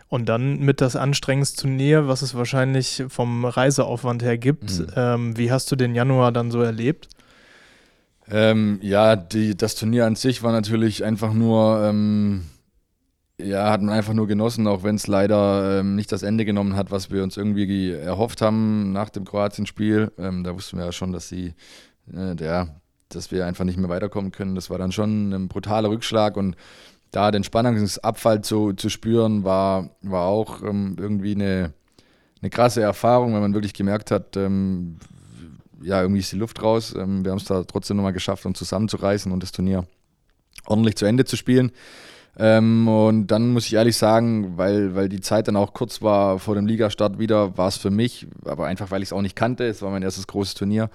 Und 0.08 0.30
dann 0.30 0.60
mit 0.60 0.82
das 0.82 0.96
anstrengendste 0.96 1.64
Turnier, 1.64 2.08
was 2.08 2.22
es 2.22 2.36
wahrscheinlich 2.36 3.04
vom 3.10 3.44
Reiseaufwand 3.44 4.24
her 4.24 4.38
gibt. 4.38 4.80
Mhm. 4.80 4.88
Ähm, 4.96 5.38
wie 5.38 5.52
hast 5.52 5.72
du 5.72 5.76
den 5.76 5.96
Januar 5.96 6.32
dann 6.32 6.52
so 6.52 6.62
erlebt? 6.62 7.10
Ähm, 8.30 8.80
ja, 8.82 9.16
die, 9.16 9.56
das 9.56 9.76
Turnier 9.76 10.06
an 10.06 10.16
sich 10.16 10.42
war 10.44 10.52
natürlich 10.52 11.04
einfach 11.04 11.34
nur, 11.34 11.84
ähm, 11.84 12.46
ja, 13.40 13.70
hat 13.70 13.82
man 13.82 13.94
einfach 13.94 14.14
nur 14.14 14.28
genossen, 14.28 14.68
auch 14.68 14.84
wenn 14.84 14.96
es 14.96 15.08
leider 15.08 15.80
ähm, 15.80 15.96
nicht 15.96 16.12
das 16.12 16.24
Ende 16.24 16.46
genommen 16.46 16.76
hat, 16.76 16.92
was 16.92 17.12
wir 17.12 17.24
uns 17.24 17.38
irgendwie 17.38 17.92
erhofft 17.92 18.42
haben 18.42 18.92
nach 18.94 19.10
dem 19.10 19.26
Kroatien-Spiel. 19.26 20.12
Ähm, 20.18 20.44
da 20.44 20.56
wussten 20.56 20.78
wir 20.78 20.86
ja 20.86 20.92
schon, 20.92 21.12
dass 21.12 21.30
sie, 21.30 21.54
äh, 22.12 22.36
der, 22.36 22.80
dass 23.10 23.32
wir 23.32 23.46
einfach 23.46 23.66
nicht 23.66 23.78
mehr 23.78 23.90
weiterkommen 23.90 24.32
können. 24.32 24.56
Das 24.56 24.70
war 24.70 24.78
dann 24.78 24.92
schon 24.92 25.32
ein 25.32 25.48
brutaler 25.48 25.90
Rückschlag 25.90 26.38
und 26.38 26.56
da 27.16 27.32
den 27.32 27.44
Spannungsabfall 27.44 28.42
zu, 28.42 28.74
zu 28.74 28.90
spüren, 28.90 29.44
war, 29.44 29.90
war 30.02 30.24
auch 30.28 30.62
ähm, 30.62 30.98
irgendwie 31.00 31.34
eine, 31.34 31.74
eine 32.42 32.50
krasse 32.50 32.82
Erfahrung, 32.82 33.34
weil 33.34 33.42
man 33.42 33.54
wirklich 33.54 33.74
gemerkt 33.74 34.12
hat, 34.12 34.36
ähm, 34.36 34.98
ja, 35.82 36.02
irgendwie 36.02 36.20
ist 36.20 36.32
die 36.32 36.38
Luft 36.38 36.62
raus. 36.62 36.94
Ähm, 36.98 37.24
wir 37.24 37.32
haben 37.32 37.38
es 37.38 37.46
da 37.46 37.64
trotzdem 37.64 37.98
nochmal 37.98 38.14
geschafft, 38.14 38.46
uns 38.46 38.58
zusammenzureißen 38.58 39.32
und 39.32 39.44
das 39.44 39.52
Turnier 39.52 39.86
ordentlich 40.66 40.96
zu 40.96 41.06
Ende 41.06 41.26
zu 41.26 41.38
spielen. 41.38 41.72
Ähm, 42.38 42.88
und 42.88 43.28
dann 43.28 43.54
muss 43.54 43.66
ich 43.68 43.76
ehrlich 43.76 43.96
sagen, 43.96 44.58
weil, 44.58 44.96
weil 44.96 45.08
die 45.08 45.22
Zeit 45.22 45.48
dann 45.48 45.56
auch 45.56 45.74
kurz 45.74 46.02
war 46.02 46.40
vor 46.40 46.56
dem 46.56 46.66
Ligastart 46.66 47.18
wieder, 47.18 47.58
war 47.58 47.70
es 47.70 47.78
für 47.78 47.92
mich, 47.92 48.28
aber 48.44 48.68
einfach 48.68 48.92
weil 48.92 49.02
ich 49.02 49.10
es 49.10 49.14
auch 49.14 49.22
nicht 49.22 49.38
kannte, 49.38 49.66
es 49.66 49.82
war 49.82 49.90
mein 49.90 50.04
erstes 50.04 50.28
großes 50.28 50.56
Turnier, 50.56 50.90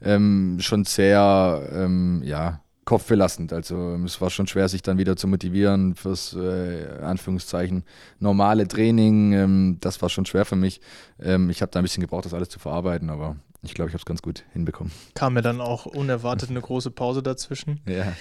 ähm, 0.00 0.56
schon 0.60 0.84
sehr, 0.84 1.68
ähm, 1.70 2.22
ja, 2.24 2.60
kopfbelastend. 2.86 3.52
Also 3.52 3.98
es 4.04 4.20
war 4.20 4.30
schon 4.30 4.46
schwer, 4.46 4.68
sich 4.68 4.80
dann 4.80 4.96
wieder 4.96 5.16
zu 5.16 5.26
motivieren 5.26 5.96
fürs 5.96 6.34
äh, 6.34 6.86
Anführungszeichen 7.02 7.84
normale 8.20 8.66
Training. 8.66 9.32
Ähm, 9.32 9.76
das 9.80 10.00
war 10.00 10.08
schon 10.08 10.24
schwer 10.24 10.46
für 10.46 10.56
mich. 10.56 10.80
Ähm, 11.20 11.50
ich 11.50 11.60
habe 11.60 11.70
da 11.72 11.80
ein 11.80 11.82
bisschen 11.82 12.00
gebraucht, 12.00 12.24
das 12.24 12.32
alles 12.32 12.48
zu 12.48 12.60
verarbeiten, 12.60 13.10
aber 13.10 13.36
ich 13.66 13.74
glaube, 13.74 13.88
ich 13.88 13.94
habe 13.94 14.00
es 14.00 14.06
ganz 14.06 14.22
gut 14.22 14.44
hinbekommen. 14.52 14.92
Kam 15.14 15.34
mir 15.34 15.42
dann 15.42 15.60
auch 15.60 15.86
unerwartet 15.86 16.50
eine 16.50 16.60
große 16.60 16.90
Pause 16.90 17.22
dazwischen. 17.22 17.80
Ja. 17.96 18.12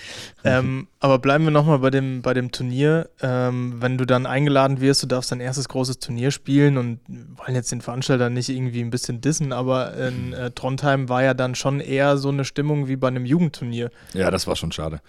Ähm, 0.45 0.87
aber 0.99 1.19
bleiben 1.19 1.43
wir 1.43 1.51
nochmal 1.51 1.79
bei 1.79 1.89
dem, 1.89 2.21
bei 2.21 2.33
dem 2.33 2.51
Turnier. 2.51 3.09
Ähm, 3.21 3.81
wenn 3.81 3.97
du 3.97 4.05
dann 4.05 4.25
eingeladen 4.25 4.79
wirst, 4.79 5.03
du 5.03 5.07
darfst 5.07 5.31
dein 5.31 5.41
erstes 5.41 5.67
großes 5.67 5.99
Turnier 5.99 6.31
spielen 6.31 6.77
und 6.77 6.99
wollen 7.07 7.55
jetzt 7.55 7.71
den 7.71 7.81
Veranstalter 7.81 8.29
nicht 8.29 8.47
irgendwie 8.47 8.81
ein 8.81 8.89
bisschen 8.89 9.19
dissen, 9.21 9.51
aber 9.51 9.95
in 9.95 10.33
äh, 10.33 10.51
Trondheim 10.51 11.09
war 11.09 11.23
ja 11.23 11.33
dann 11.33 11.55
schon 11.55 11.81
eher 11.81 12.17
so 12.17 12.29
eine 12.29 12.45
Stimmung 12.45 12.87
wie 12.87 12.95
bei 12.95 13.07
einem 13.09 13.25
Jugendturnier. 13.25 13.91
Ja, 14.13 14.31
das 14.31 14.47
war 14.47 14.55
schon 14.55 14.71
schade. 14.71 15.01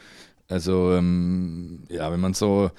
Also, 0.49 0.93
ähm, 0.95 1.85
ja, 1.89 2.11
wenn 2.11 2.21
man 2.21 2.35
so 2.35 2.71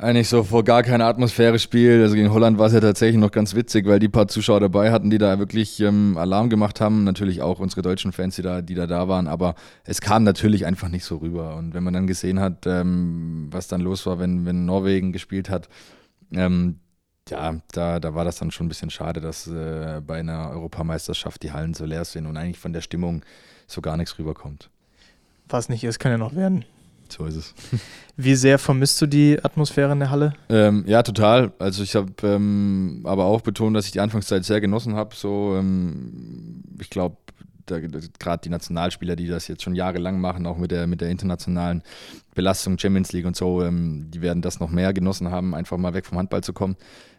eigentlich 0.00 0.28
so 0.28 0.42
vor 0.42 0.64
gar 0.64 0.82
keine 0.82 1.04
Atmosphäre 1.04 1.58
spielt. 1.58 2.02
Also 2.02 2.14
gegen 2.14 2.32
Holland 2.32 2.58
war 2.58 2.68
es 2.68 2.72
ja 2.72 2.80
tatsächlich 2.80 3.20
noch 3.20 3.30
ganz 3.30 3.54
witzig, 3.54 3.86
weil 3.86 3.98
die 3.98 4.08
paar 4.08 4.28
Zuschauer 4.28 4.60
dabei 4.60 4.92
hatten, 4.92 5.10
die 5.10 5.18
da 5.18 5.38
wirklich 5.38 5.78
ähm, 5.80 6.16
Alarm 6.16 6.48
gemacht 6.48 6.80
haben. 6.80 7.04
Natürlich 7.04 7.42
auch 7.42 7.58
unsere 7.58 7.82
deutschen 7.82 8.12
Fans, 8.12 8.36
die 8.36 8.42
da, 8.42 8.62
die 8.62 8.74
da 8.74 8.86
da 8.86 9.08
waren. 9.08 9.26
Aber 9.26 9.54
es 9.84 10.00
kam 10.00 10.24
natürlich 10.24 10.64
einfach 10.64 10.88
nicht 10.88 11.04
so 11.04 11.18
rüber. 11.18 11.54
Und 11.56 11.74
wenn 11.74 11.84
man 11.84 11.92
dann 11.92 12.06
gesehen 12.06 12.40
hat, 12.40 12.66
ähm, 12.66 13.48
was 13.50 13.68
dann 13.68 13.82
los 13.82 14.06
war, 14.06 14.18
wenn, 14.18 14.46
wenn 14.46 14.64
Norwegen 14.64 15.12
gespielt 15.12 15.50
hat, 15.50 15.68
ähm, 16.32 16.78
ja, 17.28 17.56
da, 17.72 18.00
da 18.00 18.14
war 18.14 18.24
das 18.24 18.38
dann 18.38 18.50
schon 18.50 18.66
ein 18.66 18.70
bisschen 18.70 18.90
schade, 18.90 19.20
dass 19.20 19.46
äh, 19.46 20.00
bei 20.04 20.20
einer 20.20 20.50
Europameisterschaft 20.50 21.42
die 21.42 21.52
Hallen 21.52 21.74
so 21.74 21.84
leer 21.84 22.06
sind 22.06 22.26
und 22.26 22.38
eigentlich 22.38 22.58
von 22.58 22.72
der 22.72 22.80
Stimmung 22.80 23.22
so 23.66 23.82
gar 23.82 23.98
nichts 23.98 24.18
rüberkommt. 24.18 24.70
Was 25.46 25.68
nicht 25.68 25.84
ist, 25.84 25.98
kann 25.98 26.10
ja 26.10 26.18
noch 26.18 26.34
werden. 26.34 26.64
So 27.12 27.24
ist 27.24 27.36
es. 27.36 27.54
Wie 28.16 28.34
sehr 28.34 28.58
vermisst 28.58 29.00
du 29.00 29.06
die 29.06 29.38
Atmosphäre 29.42 29.92
in 29.92 30.00
der 30.00 30.10
Halle? 30.10 30.34
Ähm, 30.48 30.84
ja, 30.86 31.02
total. 31.02 31.52
Also 31.58 31.82
ich 31.82 31.94
habe 31.96 32.12
ähm, 32.22 33.02
aber 33.04 33.24
auch 33.24 33.40
betont, 33.40 33.76
dass 33.76 33.86
ich 33.86 33.92
die 33.92 34.00
Anfangszeit 34.00 34.44
sehr 34.44 34.60
genossen 34.60 34.94
habe. 34.94 35.14
So, 35.14 35.56
ähm, 35.56 36.62
ich 36.80 36.90
glaube, 36.90 37.16
gerade 38.18 38.42
die 38.42 38.48
Nationalspieler, 38.48 39.16
die 39.16 39.28
das 39.28 39.48
jetzt 39.48 39.62
schon 39.62 39.74
jahrelang 39.74 40.20
machen, 40.20 40.46
auch 40.46 40.56
mit 40.56 40.70
der, 40.70 40.86
mit 40.86 41.00
der 41.00 41.10
internationalen 41.10 41.82
Belastung 42.34 42.78
Champions 42.78 43.12
League 43.12 43.26
und 43.26 43.36
so, 43.36 43.62
ähm, 43.62 44.10
die 44.10 44.22
werden 44.22 44.42
das 44.42 44.60
noch 44.60 44.70
mehr 44.70 44.92
genossen 44.92 45.30
haben, 45.30 45.54
einfach 45.54 45.76
mal 45.76 45.94
weg 45.94 46.06
vom 46.06 46.18
Handball 46.18 46.42
zu 46.42 46.52
kommen. 46.52 46.76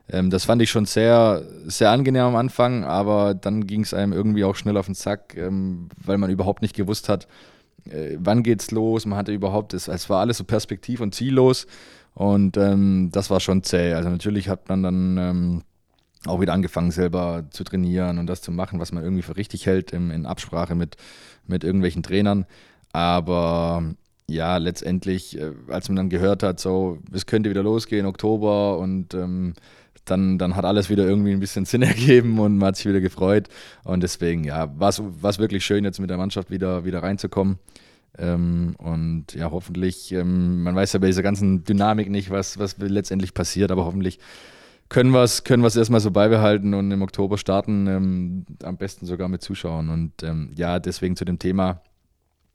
Ähm, 0.09 0.29
das 0.29 0.45
fand 0.45 0.61
ich 0.61 0.69
schon 0.69 0.85
sehr, 0.85 1.43
sehr 1.65 1.91
angenehm 1.91 2.23
am 2.23 2.35
Anfang, 2.35 2.83
aber 2.83 3.33
dann 3.33 3.67
ging 3.67 3.81
es 3.81 3.93
einem 3.93 4.13
irgendwie 4.13 4.43
auch 4.43 4.55
schnell 4.55 4.77
auf 4.77 4.87
den 4.87 4.95
Sack, 4.95 5.35
ähm, 5.37 5.89
weil 5.97 6.17
man 6.17 6.29
überhaupt 6.29 6.61
nicht 6.61 6.75
gewusst 6.75 7.09
hat, 7.09 7.27
äh, 7.89 8.17
wann 8.19 8.43
geht's 8.43 8.71
los? 8.71 9.05
Man 9.05 9.17
hatte 9.17 9.31
überhaupt, 9.31 9.73
es, 9.73 9.87
es 9.87 10.09
war 10.09 10.19
alles 10.19 10.37
so 10.37 10.43
perspektiv- 10.43 11.01
und 11.01 11.15
ziellos 11.15 11.67
und 12.13 12.57
ähm, 12.57 13.09
das 13.11 13.29
war 13.29 13.39
schon 13.39 13.63
zäh. 13.63 13.93
Also 13.93 14.09
natürlich 14.09 14.49
hat 14.49 14.69
man 14.69 14.83
dann 14.83 15.17
ähm, 15.17 15.61
auch 16.25 16.41
wieder 16.41 16.53
angefangen, 16.53 16.91
selber 16.91 17.45
zu 17.51 17.63
trainieren 17.63 18.19
und 18.19 18.27
das 18.27 18.41
zu 18.41 18.51
machen, 18.51 18.79
was 18.79 18.91
man 18.91 19.03
irgendwie 19.03 19.23
für 19.23 19.37
richtig 19.37 19.65
hält, 19.65 19.91
im, 19.91 20.11
in 20.11 20.25
Absprache 20.25 20.75
mit, 20.75 20.97
mit 21.47 21.63
irgendwelchen 21.63 22.03
Trainern. 22.03 22.45
Aber 22.93 23.83
ja, 24.27 24.57
letztendlich, 24.57 25.37
äh, 25.39 25.51
als 25.67 25.89
man 25.89 25.95
dann 25.95 26.09
gehört 26.09 26.43
hat, 26.43 26.59
so, 26.59 26.99
es 27.11 27.25
könnte 27.25 27.49
wieder 27.49 27.63
losgehen, 27.63 28.05
Oktober 28.05 28.77
und 28.77 29.13
ähm, 29.13 29.53
dann, 30.05 30.37
dann 30.37 30.55
hat 30.55 30.65
alles 30.65 30.89
wieder 30.89 31.05
irgendwie 31.05 31.31
ein 31.31 31.39
bisschen 31.39 31.65
Sinn 31.65 31.81
ergeben 31.81 32.39
und 32.39 32.57
man 32.57 32.67
hat 32.67 32.77
sich 32.77 32.85
wieder 32.85 33.01
gefreut. 33.01 33.47
Und 33.83 34.03
deswegen, 34.03 34.43
ja, 34.43 34.71
war 34.79 34.89
es 34.89 35.39
wirklich 35.39 35.65
schön, 35.65 35.83
jetzt 35.83 35.99
mit 35.99 36.09
der 36.09 36.17
Mannschaft 36.17 36.51
wieder, 36.51 36.85
wieder 36.85 37.03
reinzukommen. 37.03 37.59
Ähm, 38.17 38.75
und 38.77 39.33
ja, 39.33 39.51
hoffentlich, 39.51 40.11
ähm, 40.11 40.63
man 40.63 40.75
weiß 40.75 40.93
ja 40.93 40.99
bei 40.99 41.07
dieser 41.07 41.23
ganzen 41.23 41.63
Dynamik 41.63 42.09
nicht, 42.09 42.29
was, 42.29 42.59
was 42.59 42.77
letztendlich 42.77 43.33
passiert, 43.33 43.71
aber 43.71 43.85
hoffentlich 43.85 44.19
können 44.89 45.11
wir 45.11 45.23
es 45.23 45.45
können 45.45 45.63
erstmal 45.63 46.01
so 46.01 46.11
beibehalten 46.11 46.73
und 46.73 46.91
im 46.91 47.01
Oktober 47.01 47.37
starten, 47.37 47.87
ähm, 47.87 48.45
am 48.61 48.75
besten 48.75 49.05
sogar 49.05 49.29
mit 49.29 49.41
Zuschauern. 49.41 49.89
Und 49.89 50.21
ähm, 50.23 50.51
ja, 50.55 50.79
deswegen 50.79 51.15
zu 51.15 51.23
dem 51.23 51.39
Thema 51.39 51.81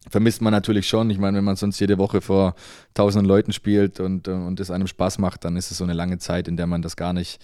vermisst 0.08 0.42
man 0.42 0.52
natürlich 0.52 0.88
schon. 0.88 1.10
Ich 1.10 1.18
meine, 1.18 1.38
wenn 1.38 1.44
man 1.44 1.56
sonst 1.56 1.80
jede 1.80 1.98
Woche 1.98 2.20
vor 2.20 2.54
tausenden 2.94 3.26
Leuten 3.26 3.52
spielt 3.52 4.00
und, 4.00 4.28
äh, 4.28 4.32
und 4.32 4.60
es 4.60 4.70
einem 4.70 4.86
Spaß 4.86 5.18
macht, 5.18 5.44
dann 5.44 5.56
ist 5.56 5.70
es 5.70 5.78
so 5.78 5.84
eine 5.84 5.92
lange 5.92 6.18
Zeit, 6.18 6.48
in 6.48 6.56
der 6.56 6.66
man 6.66 6.82
das 6.82 6.96
gar 6.96 7.12
nicht, 7.12 7.40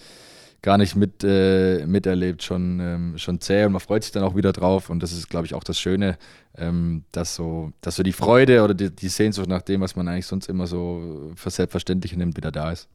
gar 0.61 0.77
nicht 0.77 0.95
mit, 0.95 1.23
äh, 1.23 1.85
miterlebt, 1.85 2.43
schon, 2.43 2.79
ähm, 2.79 3.17
schon 3.17 3.41
zäh 3.41 3.65
und 3.65 3.73
man 3.73 3.81
freut 3.81 4.03
sich 4.03 4.11
dann 4.11 4.23
auch 4.23 4.35
wieder 4.35 4.53
drauf. 4.53 4.89
Und 4.89 5.03
das 5.03 5.11
ist, 5.11 5.29
glaube 5.29 5.45
ich, 5.45 5.53
auch 5.53 5.63
das 5.63 5.79
Schöne, 5.79 6.17
ähm, 6.57 7.03
dass, 7.11 7.35
so, 7.35 7.71
dass 7.81 7.95
so 7.95 8.03
die 8.03 8.13
Freude 8.13 8.63
oder 8.63 8.73
die, 8.73 8.89
die 8.89 9.09
Sehnsucht 9.09 9.49
nach 9.49 9.61
dem, 9.61 9.81
was 9.81 9.95
man 9.95 10.07
eigentlich 10.07 10.27
sonst 10.27 10.47
immer 10.47 10.67
so 10.67 11.31
für 11.35 11.49
selbstverständlich 11.49 12.15
nimmt, 12.15 12.37
wieder 12.37 12.51
da 12.51 12.71
ist. 12.71 12.87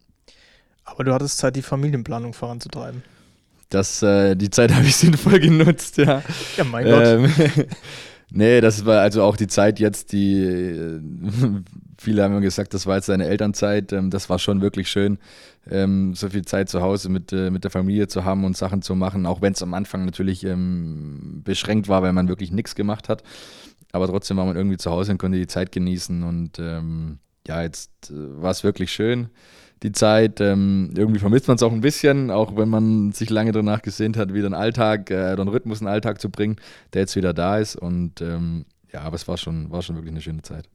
Aber 0.84 1.04
du 1.04 1.12
hattest 1.12 1.37
Zeit, 1.38 1.54
die 1.56 1.62
Familienplanung 1.62 2.32
voranzutreiben. 2.32 3.02
Das, 3.68 4.02
äh, 4.02 4.34
die 4.34 4.48
Zeit 4.48 4.72
habe 4.75 4.87
ich 4.87 4.96
sinnvoll 4.96 5.38
genutzt, 5.38 5.98
ja. 5.98 6.22
Ja, 6.56 6.64
mein 6.64 6.84
Gott. 6.84 7.04
Ähm, 7.04 7.30
Nee, 8.30 8.61
das 8.61 8.85
war 8.85 9.00
also 9.00 9.23
auch 9.23 9.37
die 9.37 9.47
Zeit 9.47 9.80
jetzt, 9.80 10.12
die 10.12 10.42
äh, 10.42 11.00
viele 11.99 12.23
haben 12.23 12.40
gesagt, 12.42 12.75
das 12.75 12.87
war 12.87 12.97
jetzt 12.97 13.06
seine 13.06 13.26
Elternzeit. 13.26 13.92
Ähm, 13.92 14.11
das 14.11 14.28
war 14.28 14.38
schon 14.38 14.61
wirklich 14.61 14.90
schön, 14.90 15.18
ähm, 15.70 16.14
so 16.14 16.28
viel 16.28 16.44
Zeit 16.44 16.68
zu 16.68 16.82
Hause 16.82 17.08
mit, 17.08 17.32
äh, 17.32 17.50
mit 17.50 17.64
der 17.64 17.70
Familie 17.70 18.06
zu 18.08 18.25
haben 18.25 18.44
und 18.44 18.56
Sachen 18.56 18.82
zu 18.82 18.94
machen, 18.94 19.25
auch 19.25 19.40
wenn 19.40 19.54
es 19.54 19.62
am 19.62 19.73
Anfang 19.73 20.04
natürlich 20.04 20.44
ähm, 20.44 21.40
beschränkt 21.42 21.88
war, 21.88 22.02
weil 22.02 22.12
man 22.12 22.28
wirklich 22.28 22.52
nichts 22.52 22.75
gemacht 22.75 23.08
hat. 23.08 23.23
Aber 23.92 24.06
trotzdem 24.06 24.37
war 24.37 24.44
man 24.44 24.56
irgendwie 24.56 24.76
zu 24.76 24.90
Hause 24.90 25.12
und 25.12 25.18
konnte 25.18 25.38
die 25.38 25.47
Zeit 25.47 25.73
genießen. 25.73 26.23
Und 26.23 26.58
ja, 27.49 27.62
jetzt 27.62 28.11
äh, 28.11 28.42
war 28.42 28.50
es 28.50 28.62
wirklich 28.62 28.92
schön 28.92 29.30
die 29.82 29.92
Zeit. 29.92 30.40
Ähm, 30.40 30.92
irgendwie 30.97 31.20
vermisst 31.20 31.49
man 31.49 31.56
es 31.56 31.62
auch 31.62 31.73
ein 31.73 31.80
bisschen, 31.80 32.30
auch 32.30 32.56
wenn 32.56 32.68
man 32.68 33.12
sich 33.12 33.30
lange 33.30 33.52
danach 33.52 33.82
gesehnt 33.82 34.16
hat, 34.16 34.35
wieder 34.35 34.47
einen 34.47 34.54
Alltag, 34.54 35.11
äh, 35.11 35.32
einen 35.32 35.49
Rhythmus 35.49 35.80
in 35.80 35.87
den 35.87 35.92
Alltag 35.92 36.20
zu 36.20 36.30
bringen, 36.30 36.56
der 36.92 37.02
jetzt 37.02 37.16
wieder 37.16 37.32
da 37.32 37.58
ist. 37.58 37.76
Und 37.76 38.20
ähm, 38.20 38.64
ja, 38.92 39.00
aber 39.00 39.16
es 39.16 39.28
war 39.28 39.37
schon, 39.37 39.70
war 39.70 39.82
schon 39.82 39.97
wirklich 39.97 40.12
eine 40.12 40.20
schöne 40.23 40.42
Zeit. 40.42 40.68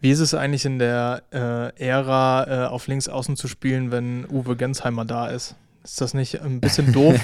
Wie 0.00 0.10
ist 0.10 0.20
es 0.20 0.32
eigentlich 0.32 0.64
in 0.64 0.78
der 0.78 1.22
äh, 1.32 1.84
Ära, 1.84 2.46
äh, 2.46 2.68
auf 2.68 2.86
links 2.86 3.08
außen 3.08 3.36
zu 3.36 3.48
spielen, 3.48 3.90
wenn 3.90 4.26
Uwe 4.30 4.56
Gensheimer 4.56 5.04
da 5.04 5.28
ist? 5.28 5.56
Ist 5.82 6.00
das 6.00 6.14
nicht 6.14 6.40
ein 6.40 6.60
bisschen 6.60 6.92
doof? 6.94 7.16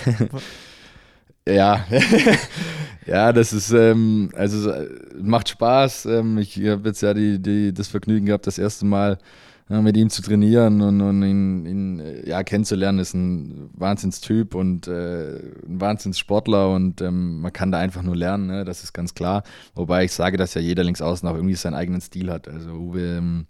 ja, 1.48 1.84
ja, 3.06 3.32
das 3.32 3.52
ist, 3.52 3.70
ähm, 3.70 4.30
also 4.34 4.72
macht 5.20 5.50
Spaß. 5.50 6.06
Ähm, 6.06 6.38
ich 6.38 6.56
habe 6.66 6.88
jetzt 6.88 7.02
ja 7.02 7.14
die, 7.14 7.38
die, 7.38 7.72
das 7.72 7.88
Vergnügen 7.88 8.26
gehabt, 8.26 8.46
das 8.46 8.58
erste 8.58 8.86
Mal 8.86 9.18
mit 9.68 9.96
ihm 9.96 10.10
zu 10.10 10.20
trainieren 10.20 10.82
und, 10.82 11.00
und 11.00 11.22
ihn, 11.22 11.66
ihn, 11.66 12.22
ja, 12.26 12.42
kennenzulernen, 12.42 12.98
ist 12.98 13.14
ein 13.14 13.70
Wahnsinnstyp 13.72 14.54
und 14.54 14.88
äh, 14.88 15.36
ein 15.36 15.80
Wahnsinnssportler 15.80 16.70
und 16.70 17.00
ähm, 17.00 17.40
man 17.40 17.52
kann 17.52 17.72
da 17.72 17.78
einfach 17.78 18.02
nur 18.02 18.14
lernen, 18.14 18.46
ne? 18.46 18.64
das 18.64 18.84
ist 18.84 18.92
ganz 18.92 19.14
klar. 19.14 19.42
Wobei 19.74 20.04
ich 20.04 20.12
sage, 20.12 20.36
dass 20.36 20.54
ja 20.54 20.60
jeder 20.60 20.84
links 20.84 21.00
außen 21.00 21.26
auch 21.28 21.34
irgendwie 21.34 21.54
seinen 21.54 21.74
eigenen 21.74 22.02
Stil 22.02 22.30
hat. 22.30 22.46
Also 22.46 22.72
Uwe 22.72 23.16
ähm, 23.16 23.46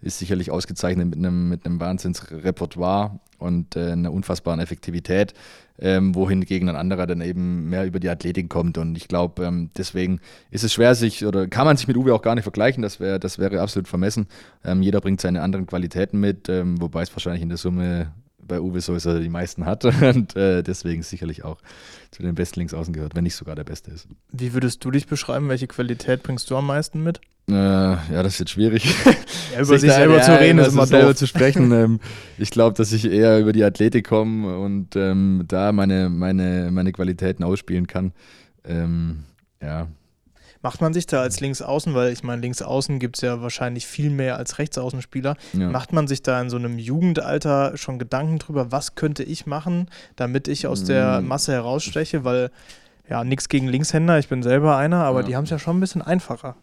ist 0.00 0.18
sicherlich 0.18 0.50
ausgezeichnet 0.50 1.08
mit 1.08 1.18
einem, 1.18 1.48
mit 1.48 1.66
einem 1.66 1.80
Wahnsinnsrepertoire 1.80 3.18
und 3.38 3.76
äh, 3.76 3.92
einer 3.92 4.12
unfassbaren 4.12 4.60
Effektivität 4.60 5.34
ähm, 5.78 6.14
wohingegen 6.14 6.68
ein 6.68 6.76
anderer 6.76 7.06
dann 7.06 7.20
eben 7.20 7.68
mehr 7.68 7.86
über 7.86 8.00
die 8.00 8.08
Athletik 8.08 8.48
kommt. 8.48 8.78
Und 8.78 8.96
ich 8.96 9.08
glaube, 9.08 9.44
ähm, 9.44 9.70
deswegen 9.76 10.20
ist 10.50 10.64
es 10.64 10.72
schwer, 10.72 10.94
sich 10.94 11.24
oder 11.24 11.46
kann 11.48 11.66
man 11.66 11.76
sich 11.76 11.88
mit 11.88 11.96
Uwe 11.96 12.14
auch 12.14 12.22
gar 12.22 12.34
nicht 12.34 12.44
vergleichen. 12.44 12.82
Das, 12.82 13.00
wär, 13.00 13.18
das 13.18 13.38
wäre 13.38 13.60
absolut 13.60 13.88
vermessen. 13.88 14.26
Ähm, 14.64 14.82
jeder 14.82 15.00
bringt 15.00 15.20
seine 15.20 15.42
anderen 15.42 15.66
Qualitäten 15.66 16.18
mit, 16.18 16.48
ähm, 16.48 16.80
wobei 16.80 17.02
es 17.02 17.12
wahrscheinlich 17.12 17.42
in 17.42 17.48
der 17.48 17.58
Summe 17.58 18.12
bei 18.46 18.60
Uwe 18.60 18.80
so 18.80 18.94
ist, 18.94 19.06
dass 19.06 19.14
er 19.14 19.20
die 19.20 19.28
meisten 19.28 19.64
hat 19.64 19.84
und 20.02 20.36
äh, 20.36 20.62
deswegen 20.62 21.02
sicherlich 21.02 21.44
auch 21.44 21.58
zu 22.10 22.22
den 22.22 22.34
besten 22.34 22.60
Linksaußen 22.60 22.92
gehört, 22.92 23.14
wenn 23.14 23.24
nicht 23.24 23.36
sogar 23.36 23.54
der 23.54 23.64
Beste 23.64 23.90
ist. 23.90 24.08
Wie 24.32 24.54
würdest 24.54 24.84
du 24.84 24.90
dich 24.90 25.06
beschreiben? 25.06 25.48
Welche 25.48 25.66
Qualität 25.66 26.22
bringst 26.22 26.50
du 26.50 26.56
am 26.56 26.66
meisten 26.66 27.02
mit? 27.02 27.20
Äh, 27.48 27.52
ja, 27.54 28.22
das 28.22 28.34
ist 28.34 28.38
jetzt 28.40 28.50
schwierig. 28.50 28.84
Ja, 29.54 29.60
über 29.60 29.64
sich, 29.78 29.82
sich 29.82 29.92
selber 29.92 30.20
zu 30.20 30.38
reden 30.38 30.58
ist 30.58 30.72
immer 30.72 30.86
selber 30.86 31.14
zu 31.14 31.26
sprechen. 31.26 31.70
ähm, 31.72 32.00
ich 32.38 32.50
glaube, 32.50 32.76
dass 32.76 32.92
ich 32.92 33.04
eher 33.04 33.38
über 33.38 33.52
die 33.52 33.62
Athletik 33.62 34.06
komme 34.08 34.58
und 34.58 34.96
ähm, 34.96 35.44
da 35.46 35.72
meine, 35.72 36.08
meine, 36.08 36.70
meine 36.72 36.92
Qualitäten 36.92 37.44
ausspielen 37.44 37.86
kann. 37.86 38.12
Ähm, 38.64 39.24
ja, 39.62 39.86
Macht 40.62 40.80
man 40.80 40.92
sich 40.92 41.06
da 41.06 41.20
als 41.22 41.40
Linksaußen, 41.40 41.94
weil 41.94 42.12
ich 42.12 42.22
meine, 42.22 42.42
Linksaußen 42.42 42.98
gibt 42.98 43.16
es 43.16 43.22
ja 43.22 43.42
wahrscheinlich 43.42 43.86
viel 43.86 44.10
mehr 44.10 44.36
als 44.36 44.58
Rechtsaußenspieler, 44.58 45.36
ja. 45.52 45.70
macht 45.70 45.92
man 45.92 46.08
sich 46.08 46.22
da 46.22 46.40
in 46.40 46.50
so 46.50 46.56
einem 46.56 46.78
Jugendalter 46.78 47.76
schon 47.76 47.98
Gedanken 47.98 48.38
drüber, 48.38 48.72
was 48.72 48.94
könnte 48.94 49.22
ich 49.22 49.46
machen, 49.46 49.88
damit 50.16 50.48
ich 50.48 50.66
aus 50.66 50.84
der 50.84 51.20
mm. 51.20 51.26
Masse 51.26 51.52
heraussteche? 51.52 52.24
Weil, 52.24 52.50
ja, 53.08 53.24
nichts 53.24 53.48
gegen 53.48 53.68
Linkshänder, 53.68 54.18
ich 54.18 54.28
bin 54.28 54.42
selber 54.42 54.76
einer, 54.76 55.04
aber 55.04 55.20
ja. 55.20 55.26
die 55.26 55.36
haben 55.36 55.44
es 55.44 55.50
ja 55.50 55.58
schon 55.58 55.78
ein 55.78 55.80
bisschen 55.80 56.02
einfacher. 56.02 56.56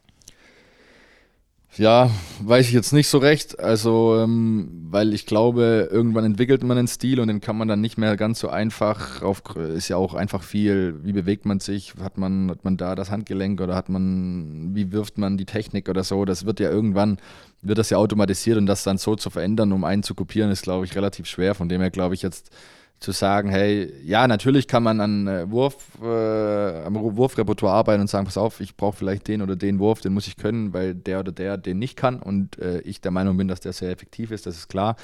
Ja, 1.78 2.12
weiß 2.40 2.68
ich 2.68 2.74
jetzt 2.74 2.94
nicht 2.94 3.08
so 3.08 3.18
recht. 3.18 3.60
Also, 3.60 4.20
ähm, 4.20 4.70
weil 4.92 5.12
ich 5.12 5.26
glaube, 5.26 5.90
irgendwann 5.92 6.24
entwickelt 6.24 6.62
man 6.64 6.78
einen 6.78 6.88
Stil 6.88 7.20
und 7.20 7.30
den 7.30 7.42
kann 7.42 7.58
man 7.58 7.68
dann 7.68 7.82
nicht 7.82 7.98
mehr 7.98 8.16
ganz 8.16 8.40
so 8.40 8.50
einfach 8.50 9.24
auf, 9.24 9.42
ist 9.56 9.88
ja 9.88 9.98
auch 9.98 10.14
einfach 10.14 10.44
viel, 10.44 11.00
wie 11.04 11.14
bewegt 11.14 11.46
man 11.46 11.60
sich, 11.60 11.96
hat 12.00 12.20
man, 12.20 12.52
hat 12.52 12.64
man 12.64 12.78
da 12.78 12.94
das 12.94 13.10
Handgelenk 13.10 13.60
oder 13.60 13.74
hat 13.74 13.90
man, 13.90 14.76
wie 14.76 14.92
wirft 14.92 15.18
man 15.18 15.36
die 15.36 15.46
Technik 15.46 15.90
oder 15.90 16.04
so. 16.04 16.26
Das 16.26 16.46
wird 16.46 16.60
ja 16.60 16.70
irgendwann, 16.70 17.18
wird 17.64 17.80
das 17.80 17.90
ja 17.90 17.98
automatisiert 17.98 18.58
und 18.60 18.68
das 18.68 18.84
dann 18.84 19.00
so 19.00 19.16
zu 19.16 19.32
verändern, 19.32 19.72
um 19.72 19.84
einen 19.84 20.04
zu 20.04 20.14
kopieren, 20.14 20.52
ist, 20.52 20.62
glaube 20.62 20.86
ich, 20.86 20.96
relativ 20.96 21.26
schwer. 21.26 21.56
Von 21.56 21.70
dem 21.70 21.82
her 21.82 21.90
glaube 21.90 22.14
ich 22.14 22.22
jetzt, 22.22 22.52
zu 23.00 23.12
sagen, 23.12 23.50
hey, 23.50 23.94
ja, 24.06 24.28
natürlich 24.28 24.68
kann 24.68 24.84
man 24.84 25.02
an 25.02 25.28
äh, 25.28 25.52
Wurf, 25.52 25.76
äh, 26.02 26.86
am 26.86 26.96
Wurfrepertoire 26.96 27.74
arbeiten 27.74 28.02
und 28.02 28.10
sagen, 28.10 28.26
pass 28.26 28.38
auf, 28.38 28.62
ich 28.62 28.78
brauche 28.78 28.96
vielleicht 28.96 29.28
den 29.28 29.42
oder 29.42 29.56
den 29.56 29.80
Wurf, 29.80 30.00
den 30.00 30.14
muss 30.14 30.28
ich 30.28 30.38
können, 30.38 30.74
weil 30.74 30.96
der 30.96 31.20
oder 31.20 31.32
der 31.32 31.58
den 31.58 31.80
nicht 31.80 31.98
kann 31.98 32.20
und 32.20 32.58
äh, 32.60 32.80
ich 32.82 33.02
der 33.02 33.12
Meinung 33.12 33.36
bin, 33.36 33.50
dass 33.50 33.60
der 33.60 33.74
sehr 33.74 33.92
effektiv 33.92 34.32
ist, 34.32 34.46
das 34.46 34.56
ist 34.56 34.70
klar. 34.70 34.96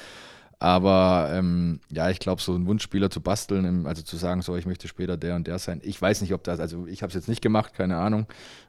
Aber 0.62 1.30
ähm, 1.32 1.80
ja, 1.90 2.10
ich 2.10 2.18
glaube, 2.18 2.42
so 2.42 2.54
einen 2.54 2.66
Wunschspieler 2.66 3.08
zu 3.08 3.22
basteln, 3.22 3.86
also 3.86 4.02
zu 4.02 4.18
sagen, 4.18 4.42
so, 4.42 4.56
ich 4.56 4.66
möchte 4.66 4.88
später 4.88 5.16
der 5.16 5.34
und 5.34 5.46
der 5.46 5.58
sein. 5.58 5.80
Ich 5.82 6.00
weiß 6.00 6.20
nicht, 6.20 6.34
ob 6.34 6.44
das, 6.44 6.60
also 6.60 6.86
ich 6.86 7.00
habe 7.00 7.08
es 7.08 7.14
jetzt 7.14 7.28
nicht 7.28 7.40
gemacht, 7.40 7.72
keine 7.72 7.96
Ahnung, 7.96 8.26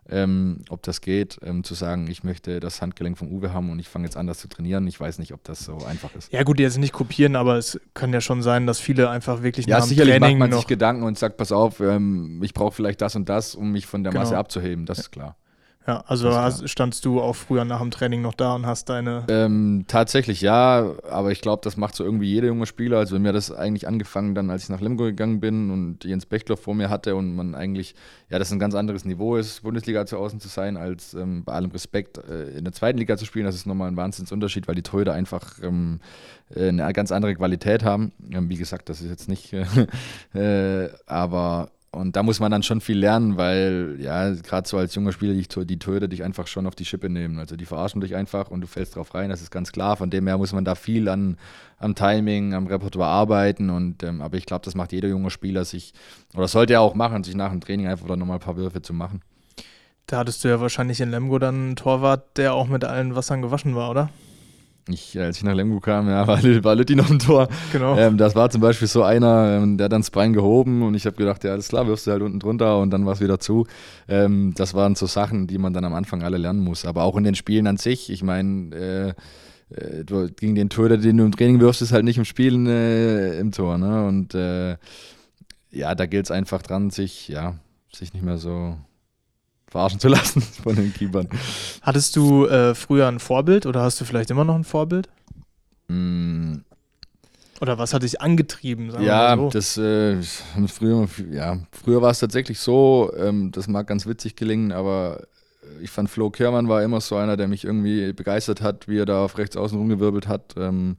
ähm, 0.10 0.60
ob 0.70 0.84
das 0.84 1.02
geht, 1.02 1.38
ähm, 1.44 1.66
zu 1.66 1.74
sagen, 1.74 2.08
ich 2.10 2.24
möchte 2.24 2.62
das 2.62 2.82
Handgelenk 2.82 3.18
vom 3.18 3.28
Uwe 3.28 3.52
haben 3.52 3.70
und 3.70 3.78
ich 3.80 3.90
fange 3.90 4.06
jetzt 4.06 4.16
an, 4.16 4.26
das 4.26 4.40
zu 4.40 4.48
trainieren. 4.48 4.88
Ich 4.88 4.98
weiß 5.02 5.20
nicht, 5.20 5.34
ob 5.34 5.44
das 5.44 5.66
so 5.66 5.84
einfach 5.84 6.16
ist. 6.16 6.32
Ja, 6.32 6.44
gut, 6.44 6.62
jetzt 6.62 6.78
nicht 6.78 6.94
kopieren, 6.94 7.36
aber 7.36 7.58
es 7.58 7.78
kann 7.94 8.14
ja 8.14 8.22
schon 8.22 8.42
sein, 8.42 8.68
dass 8.68 8.80
viele 8.80 9.10
einfach 9.10 9.44
wirklich 9.44 9.66
ja, 9.66 9.80
nach 9.80 9.86
sicherlich 9.86 10.16
Training 10.16 10.38
macht 10.38 10.52
man 10.52 10.60
sich 10.60 10.68
Gedanken 10.68 11.04
und 11.04 11.20
sagt, 11.20 11.36
pass 11.36 11.52
auf, 11.52 11.82
ähm, 11.82 12.42
ich 12.42 12.54
brauche 12.54 12.72
vielleicht 12.72 13.02
das 13.02 13.18
und 13.18 13.28
das, 13.28 13.54
um 13.54 13.70
mich 13.70 13.86
von 13.86 14.06
der 14.06 14.14
genau. 14.14 14.24
Masse 14.24 14.38
abzuheben. 14.38 14.86
Das 14.86 14.98
ist 14.98 15.12
klar. 15.12 15.36
Ja, 15.88 16.04
also 16.06 16.32
hast, 16.32 16.70
standst 16.70 17.06
du 17.06 17.22
auch 17.22 17.36
früher 17.36 17.66
nach 17.66 17.80
dem 17.80 17.90
Training 17.90 18.22
noch 18.22 18.36
da 18.36 18.54
und 18.54 18.68
hast 18.68 18.90
deine. 18.90 19.26
Ähm, 19.30 19.86
tatsächlich 19.88 20.40
ja, 20.42 20.94
aber 21.10 21.32
ich 21.32 21.42
glaube, 21.42 21.62
das 21.64 21.76
macht 21.76 21.96
so 21.96 22.04
irgendwie 22.04 22.28
jeder 22.28 22.48
junge 22.48 22.68
Spieler. 22.68 23.00
Also 23.00 23.18
mir 23.18 23.30
hat 23.30 23.36
das 23.36 23.52
eigentlich 23.52 23.88
angefangen, 23.88 24.36
dann 24.36 24.52
als 24.52 24.64
ich 24.64 24.70
nach 24.70 24.80
Lemgo 24.80 25.06
gegangen 25.06 25.40
bin 25.40 25.72
und 25.72 26.04
Jens 26.04 26.28
Bechler 26.28 26.56
vor 26.56 26.76
mir 26.76 26.92
hatte 26.92 27.16
und 27.16 27.36
man 27.36 27.56
eigentlich, 27.56 27.96
ja, 28.30 28.38
das 28.38 28.52
ein 28.52 28.60
ganz 28.60 28.76
anderes 28.76 29.06
Niveau 29.06 29.38
ist, 29.38 29.64
Bundesliga 29.64 30.06
zu 30.06 30.20
außen 30.20 30.40
zu 30.40 30.50
sein, 30.50 30.78
als 30.78 31.16
ähm, 31.16 31.44
bei 31.46 31.54
allem 31.54 31.72
Respekt 31.72 32.20
äh, 32.20 32.50
in 32.58 32.64
der 32.64 32.74
zweiten 32.74 33.00
Liga 33.00 33.18
zu 33.18 33.26
spielen. 33.26 33.46
Das 33.46 33.56
ist 33.56 33.66
nochmal 33.66 33.88
ein 33.88 33.98
Wahnsinnsunterschied, 33.98 34.68
weil 34.68 34.76
die 34.76 34.84
Torhüter 34.84 35.14
einfach 35.14 35.58
ähm, 35.64 36.00
äh, 36.56 36.68
eine 36.68 36.94
ganz 36.94 37.12
andere 37.12 37.34
Qualität 37.34 37.84
haben. 37.84 38.12
Ähm, 38.32 38.50
wie 38.50 38.58
gesagt, 38.58 38.88
das 38.88 39.02
ist 39.02 39.10
jetzt 39.10 39.28
nicht, 39.28 39.52
äh, 40.34 40.90
aber 41.08 41.72
und 41.94 42.16
da 42.16 42.24
muss 42.24 42.40
man 42.40 42.52
dann 42.52 42.64
schon 42.64 42.80
viel 42.80 42.98
lernen, 42.98 43.36
weil, 43.36 43.98
ja, 44.00 44.34
gerade 44.34 44.68
so 44.68 44.78
als 44.78 44.96
junger 44.96 45.12
Spieler, 45.12 45.34
die, 45.34 45.66
die 45.66 45.78
Torhüter 45.78 46.08
dich 46.08 46.24
einfach 46.24 46.48
schon 46.48 46.66
auf 46.66 46.74
die 46.74 46.86
Schippe 46.86 47.10
nehmen. 47.10 47.38
Also 47.38 47.58
die 47.58 47.66
verarschen 47.66 48.00
dich 48.00 48.16
einfach 48.16 48.50
und 48.50 48.62
du 48.62 48.68
fällst 48.68 48.96
drauf 48.96 49.14
rein, 49.14 49.30
das 49.30 49.42
ist 49.42 49.52
ganz 49.52 49.74
klar. 49.74 49.98
Von 49.98 50.10
dem 50.10 50.26
her 50.26 50.38
muss 50.38 50.54
man 50.54 50.64
da 50.64 50.76
viel 50.76 51.10
an, 51.10 51.38
am 51.80 51.94
Timing, 51.94 52.54
am 52.54 52.68
Repertoire 52.68 53.10
arbeiten. 53.10 53.70
Und, 53.70 54.04
ähm, 54.04 54.22
aber 54.22 54.38
ich 54.38 54.46
glaube, 54.46 54.64
das 54.64 54.74
macht 54.74 54.94
jeder 54.94 55.10
junge 55.10 55.32
Spieler 55.32 55.66
sich, 55.66 55.94
oder 56.34 56.48
sollte 56.48 56.74
er 56.74 56.82
auch 56.82 56.96
machen, 56.96 57.26
sich 57.26 57.36
nach 57.36 57.52
dem 57.52 57.60
Training 57.60 57.88
einfach 57.88 58.08
da 58.08 58.16
nochmal 58.16 58.38
ein 58.38 58.42
paar 58.42 58.56
Würfe 58.56 58.82
zu 58.82 58.94
machen. 58.94 59.22
Da 60.08 60.20
hattest 60.20 60.46
du 60.46 60.48
ja 60.48 60.62
wahrscheinlich 60.62 61.02
in 61.02 61.12
Lemgo 61.12 61.40
dann 61.40 61.56
einen 61.56 61.76
Torwart, 61.76 62.38
der 62.38 62.54
auch 62.54 62.68
mit 62.68 62.86
allen 62.86 63.16
Wassern 63.16 63.42
gewaschen 63.42 63.76
war, 63.76 63.92
oder? 63.92 64.10
Ich, 64.94 65.20
als 65.20 65.38
ich 65.38 65.44
nach 65.44 65.54
Lemgo 65.54 65.80
kam, 65.80 66.08
ja, 66.08 66.26
war, 66.28 66.44
war 66.44 66.76
Lütti 66.76 66.96
noch 66.96 67.10
im 67.10 67.20
Tor. 67.20 67.48
Genau. 67.72 67.98
Ähm, 67.98 68.18
das 68.18 68.36
war 68.36 68.50
zum 68.50 68.62
Beispiel 68.62 68.88
so 68.88 69.04
einer, 69.04 69.60
ähm, 69.62 69.78
der 69.78 69.86
hat 69.86 69.92
dann 69.92 70.02
das 70.02 70.12
Bein 70.12 70.34
gehoben 70.34 70.84
und 70.84 70.96
ich 70.96 71.06
habe 71.06 71.16
gedacht, 71.16 71.44
ja, 71.44 71.52
alles 71.52 71.70
klar, 71.70 71.88
wirfst 71.88 72.08
du 72.08 72.12
halt 72.12 72.22
unten 72.22 72.40
drunter 72.40 72.80
und 72.80 72.92
dann 72.92 73.06
war 73.06 73.14
es 73.14 73.22
wieder 73.22 73.40
zu. 73.40 73.68
Ähm, 74.08 74.54
das 74.56 74.74
waren 74.74 74.96
so 74.96 75.06
Sachen, 75.06 75.48
die 75.48 75.58
man 75.58 75.74
dann 75.74 75.86
am 75.86 75.94
Anfang 75.94 76.24
alle 76.24 76.38
lernen 76.38 76.64
muss. 76.64 76.86
Aber 76.86 77.04
auch 77.04 77.18
in 77.18 77.24
den 77.24 77.36
Spielen 77.36 77.68
an 77.68 77.78
sich, 77.78 78.10
ich 78.10 78.24
meine, 78.24 78.76
äh, 78.76 79.14
äh, 79.76 80.04
gegen 80.36 80.56
den 80.56 80.70
Torhüter, 80.70 80.98
den 80.98 81.18
du 81.18 81.26
im 81.26 81.32
Training 81.32 81.60
wirfst, 81.60 81.82
ist 81.82 81.94
halt 81.94 82.06
nicht 82.06 82.18
im 82.18 82.26
Spielen 82.26 82.68
äh, 82.68 83.40
im 83.40 83.52
Tor. 83.52 83.78
Ne? 83.78 84.06
Und 84.06 84.36
äh, 84.36 84.78
ja, 85.72 85.96
da 85.96 86.06
gilt 86.06 86.26
es 86.26 86.32
einfach 86.32 86.62
dran, 86.62 86.90
sich, 86.90 87.28
ja, 87.30 87.56
sich 87.94 88.14
nicht 88.14 88.24
mehr 88.24 88.38
so 88.38 88.78
verarschen 89.72 90.00
zu 90.00 90.10
lassen 90.10 90.42
von 90.64 90.76
den 90.76 90.94
Keepern. 90.94 91.30
Hattest 91.82 92.16
du 92.16 92.46
äh, 92.46 92.76
früher 92.76 93.08
ein 93.08 93.20
Vorbild 93.20 93.66
oder 93.66 93.82
hast 93.82 94.00
du 94.02 94.06
vielleicht 94.06 94.30
immer 94.30 94.44
noch 94.44 94.56
ein 94.56 94.66
Vorbild? 94.66 95.10
Mm. 95.88 96.58
Oder 97.62 97.78
was 97.78 97.94
hat 97.94 98.04
dich 98.04 98.20
angetrieben? 98.20 98.92
ja, 99.02 99.36
so? 99.38 99.50
das 99.50 99.78
äh, 99.78 100.22
früher, 100.68 101.08
ja, 101.32 101.60
früher 101.72 102.02
war 102.02 102.10
es 102.10 102.20
tatsächlich 102.20 102.60
so, 102.60 103.12
ähm, 103.16 103.52
das 103.52 103.68
mag 103.68 103.88
ganz 103.88 104.08
witzig 104.08 104.36
gelingen, 104.36 104.72
aber 104.72 105.28
ich 105.80 105.92
fand 105.92 106.10
Flo 106.10 106.32
Kehrmann 106.32 106.68
war 106.68 106.84
immer 106.84 107.02
so 107.02 107.16
einer, 107.16 107.38
der 107.38 107.48
mich 107.48 107.64
irgendwie 107.64 108.14
begeistert 108.14 108.62
hat, 108.62 108.88
wie 108.88 108.98
er 108.98 109.06
da 109.06 109.24
auf 109.24 109.38
rechts 109.38 109.56
außen 109.56 109.78
rumgewirbelt 109.78 110.28
hat. 110.28 110.56
Ähm, 110.58 110.98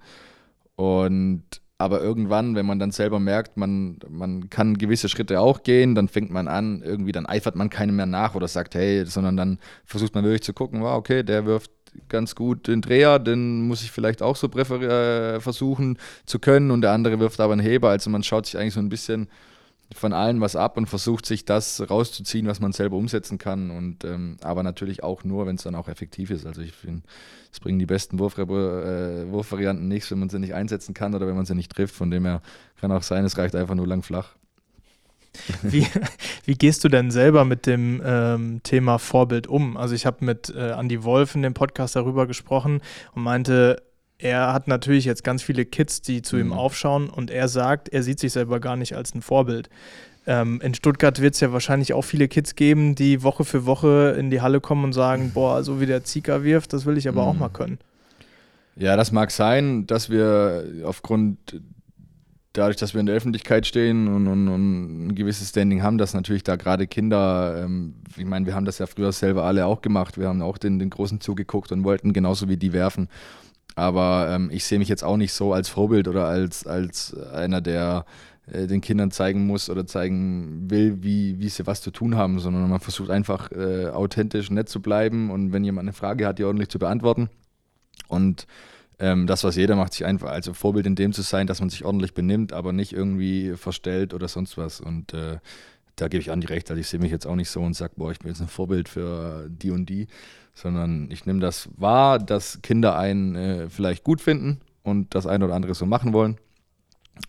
und 0.77 1.43
aber 1.83 2.01
irgendwann, 2.01 2.55
wenn 2.55 2.67
man 2.67 2.79
dann 2.79 2.93
selber 2.93 3.21
merkt, 3.21 3.57
man, 3.57 3.99
man 4.09 4.49
kann 4.51 4.79
gewisse 4.79 5.09
Schritte 5.09 5.41
auch 5.41 5.63
gehen, 5.63 5.95
dann 5.95 6.09
fängt 6.09 6.31
man 6.31 6.49
an, 6.49 6.83
irgendwie, 6.83 7.13
dann 7.13 7.27
eifert 7.27 7.57
man 7.57 7.71
keinem 7.71 7.97
mehr 7.97 8.07
nach 8.07 8.35
oder 8.35 8.49
sagt, 8.49 8.75
hey, 8.75 9.05
sondern 9.05 9.37
dann 9.37 9.59
versucht 9.85 10.15
man 10.15 10.25
wirklich 10.25 10.43
zu 10.43 10.53
gucken, 10.53 10.81
wow, 10.83 10.97
okay, 10.97 11.23
der 11.23 11.45
wirft 11.45 11.71
ganz 12.09 12.35
gut 12.35 12.69
den 12.69 12.81
Dreher, 12.81 13.19
den 13.19 13.67
muss 13.67 13.83
ich 13.83 13.91
vielleicht 13.91 14.23
auch 14.23 14.37
so 14.37 14.49
äh, 14.49 15.41
versuchen 15.41 15.99
zu 16.25 16.39
können 16.39 16.71
und 16.71 16.81
der 16.81 16.93
andere 16.93 17.21
wirft 17.21 17.41
aber 17.41 17.53
einen 17.53 17.63
Heber. 17.63 17.91
Also 17.91 18.11
man 18.11 18.23
schaut 18.23 18.47
sich 18.47 18.57
eigentlich 18.57 18.75
so 18.75 18.81
ein 18.81 18.89
bisschen 18.89 19.29
von 19.95 20.13
allen 20.13 20.41
was 20.41 20.57
ab 20.57 20.77
und 20.77 20.87
versucht 20.87 21.27
sich 21.27 21.45
das 21.45 21.89
rauszuziehen, 21.89 22.47
was 22.47 22.61
man 22.61 22.73
selber 22.73 22.97
umsetzen 22.97 23.39
kann. 23.39 23.71
Und 23.71 24.05
ähm, 24.05 24.37
aber 24.43 24.63
natürlich 24.63 25.03
auch 25.03 25.25
nur, 25.25 25.47
wenn 25.47 25.57
es 25.57 25.63
dann 25.63 25.75
auch 25.75 25.89
effektiv 25.89 26.31
ist. 26.31 26.47
Also 26.47 26.61
ich 26.63 26.73
finde, 26.73 27.03
es 27.53 27.61
bringen 27.61 27.79
die 27.79 27.87
besten 27.87 28.19
Wurf 28.19 28.39
äh, 28.39 28.47
Wurfvarianten 28.47 29.89
nichts, 29.89 30.11
wenn 30.11 30.19
man 30.19 30.29
sie 30.29 30.39
nicht 30.39 30.55
einsetzen 30.55 30.95
kann 30.95 31.15
oder 31.15 31.27
wenn 31.27 31.37
man 31.37 31.47
sie 31.47 31.55
nicht 31.55 31.73
trifft. 31.73 31.95
Von 31.95 32.11
dem 32.11 32.25
her 32.25 32.43
kann 32.81 32.93
auch 32.93 33.03
sein, 33.03 33.25
es 33.25 33.39
reicht 33.39 33.55
einfach 33.55 33.75
nur 33.75 33.87
lang 33.87 34.03
flach. 34.03 34.35
Wie, 35.63 35.87
wie 36.45 36.55
gehst 36.55 36.85
du 36.85 36.89
denn 36.89 37.11
selber 37.11 37.45
mit 37.45 37.67
dem 37.67 38.03
ähm, 38.05 38.61
Thema 38.63 38.99
Vorbild 38.99 39.47
um? 39.47 39.77
Also 39.77 39.95
ich 39.95 40.07
habe 40.07 40.25
mit 40.25 40.51
äh, 40.51 40.73
Andy 40.73 41.05
Wolf 41.05 41.35
in 41.35 41.43
dem 41.43 41.55
Podcast 41.55 41.97
darüber 41.97 42.27
gesprochen 42.27 42.81
und 43.15 43.23
meinte, 43.23 43.83
er 44.23 44.53
hat 44.53 44.69
natürlich 44.69 45.05
jetzt 45.05 45.25
ganz 45.25 45.43
viele 45.43 45.65
Kids, 45.65 46.01
die 46.01 46.23
zu 46.23 46.37
mhm. 46.37 46.43
ihm 46.43 46.53
aufschauen 46.53 47.11
und 47.11 47.31
er 47.31 47.49
sagt, 47.49 47.89
er 47.89 48.03
sieht 48.03 48.21
sich 48.21 48.33
selber 48.33 48.61
gar 48.61 48.77
nicht 48.77 48.95
als 48.95 49.15
ein 49.15 49.23
Vorbild. 49.23 49.69
Ähm, 50.27 50.61
in 50.63 50.75
Stuttgart 50.75 51.21
wird 51.21 51.35
es 51.35 51.41
ja 51.41 51.53
wahrscheinlich 51.53 51.93
auch 51.93 52.03
viele 52.03 52.29
Kids 52.29 52.55
geben, 52.55 52.95
die 52.95 53.25
Woche 53.25 53.45
für 53.45 53.67
Woche 53.67 54.15
in 54.17 54.31
die 54.31 54.41
Halle 54.41 54.61
kommen 54.61 54.85
und 54.85 54.93
sagen, 54.93 55.33
boah, 55.35 55.65
so 55.65 55.81
wie 55.81 55.87
der 55.87 56.05
Zika 56.05 56.45
wirft, 56.45 56.73
das 56.73 56.87
will 56.87 56.97
ich 56.97 57.09
aber 57.09 57.23
mhm. 57.23 57.29
auch 57.29 57.35
mal 57.35 57.49
können. 57.49 57.79
Ja, 58.77 58.97
das 58.97 59.11
mag 59.11 59.33
sein, 59.33 59.89
dass 59.89 60.09
wir 60.09 60.65
aufgrund 60.85 61.61
dadurch, 62.53 62.77
dass 62.77 62.95
wir 62.95 63.01
in 63.01 63.07
der 63.07 63.17
Öffentlichkeit 63.17 63.67
stehen 63.67 64.07
und, 64.07 64.29
und, 64.29 64.47
und 64.47 65.07
ein 65.09 65.15
gewisses 65.17 65.49
Standing 65.49 65.83
haben, 65.83 65.99
dass 65.99 66.15
natürlich 66.15 66.45
da 66.45 66.55
gerade 66.55 66.87
Kinder, 66.87 67.65
ähm, 67.65 67.95
ich 68.17 68.25
meine, 68.25 68.47
wir 68.47 68.55
haben 68.55 68.67
das 68.67 68.79
ja 68.79 68.87
früher 68.87 69.11
selber 69.11 69.45
alle 69.45 69.67
auch 69.67 69.83
gemacht, 69.83 70.17
wir 70.17 70.29
haben 70.29 70.43
auch 70.43 70.59
den, 70.59 70.79
den 70.79 70.91
Großen 70.91 71.21
zugeguckt 71.21 71.73
und 71.73 71.83
wollten 71.83 72.13
genauso 72.13 72.49
wie 72.49 72.57
die 72.57 72.73
werfen. 72.73 73.09
Aber 73.75 74.29
ähm, 74.31 74.51
ich 74.53 74.65
sehe 74.65 74.79
mich 74.79 74.89
jetzt 74.89 75.05
auch 75.05 75.17
nicht 75.17 75.33
so 75.33 75.53
als 75.53 75.69
Vorbild 75.69 76.09
oder 76.09 76.27
als, 76.27 76.67
als 76.67 77.17
einer, 77.33 77.61
der 77.61 78.05
äh, 78.47 78.67
den 78.67 78.81
Kindern 78.81 79.11
zeigen 79.11 79.47
muss 79.47 79.71
oder 79.71 79.87
zeigen 79.87 80.71
will, 80.71 81.03
wie, 81.03 81.39
wie 81.39 81.49
sie 81.49 81.67
was 81.67 81.81
zu 81.81 81.91
tun 81.91 82.17
haben, 82.17 82.39
sondern 82.39 82.69
man 82.69 82.81
versucht 82.81 83.11
einfach 83.11 83.51
äh, 83.53 83.87
authentisch, 83.87 84.51
nett 84.51 84.69
zu 84.69 84.83
bleiben 84.83 85.31
und 85.31 85.53
wenn 85.53 85.65
jemand 85.65 85.87
eine 85.87 85.93
Frage 85.93 86.27
hat, 86.27 86.39
die 86.39 86.45
ordentlich 86.45 86.69
zu 86.69 86.79
beantworten. 86.79 87.31
Und 88.09 88.47
ähm, 88.99 89.27
das, 89.27 89.43
was 89.45 89.57
jeder 89.57 89.75
macht, 89.77 89.95
sich 89.95 90.05
einfach, 90.05 90.31
also 90.31 90.55
Vorbild 90.55 90.87
in 90.87 90.95
dem 90.95 91.13
zu 91.13 91.23
sein, 91.23 91.47
dass 91.47 91.61
man 91.61 91.71
sich 91.71 91.85
ordentlich 91.85 92.15
benimmt, 92.15 92.53
aber 92.53 92.73
nicht 92.73 92.93
irgendwie 92.93 93.55
verstellt 93.57 94.13
oder 94.13 94.29
sonst 94.29 94.59
was. 94.59 94.81
Und 94.81 95.15
äh, 95.15 95.39
da 95.97 96.09
gebe 96.09 96.21
ich 96.21 96.31
an 96.31 96.41
die 96.41 96.47
Recht, 96.47 96.71
also 96.71 96.81
ich 96.81 96.89
sehe 96.89 97.01
mich 97.01 97.11
jetzt 97.11 97.27
auch 97.27 97.37
nicht 97.37 97.51
so 97.51 97.61
und 97.61 97.75
sage, 97.75 97.95
boah, 97.97 98.11
ich 98.11 98.19
bin 98.19 98.29
jetzt 98.29 98.41
ein 98.41 98.49
Vorbild 98.49 98.89
für 98.89 99.49
die 99.49 99.71
und 99.71 99.87
die, 99.87 100.07
sondern 100.55 101.11
ich 101.11 101.27
nehme 101.27 101.41
das 101.41 101.69
wahr, 101.77 102.19
dass 102.19 102.61
Kinder 102.63 102.97
einen 102.99 103.35
äh, 103.35 103.71
vielleicht 103.71 104.05
gut 104.05 104.21
finden 104.21 104.61
und 104.83 105.15
das 105.15 105.27
eine 105.27 105.45
oder 105.45 105.55
andere 105.55 105.75
so 105.75 105.87
machen 105.87 106.13
wollen 106.13 106.39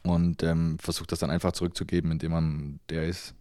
und 0.04 0.44
ähm, 0.44 0.78
versuche 0.80 1.08
das 1.08 1.20
dann 1.20 1.30
einfach 1.30 1.52
zurückzugeben, 1.52 2.12
indem 2.12 2.32
man 2.32 2.80
der 2.90 3.06
ist, 3.06 3.36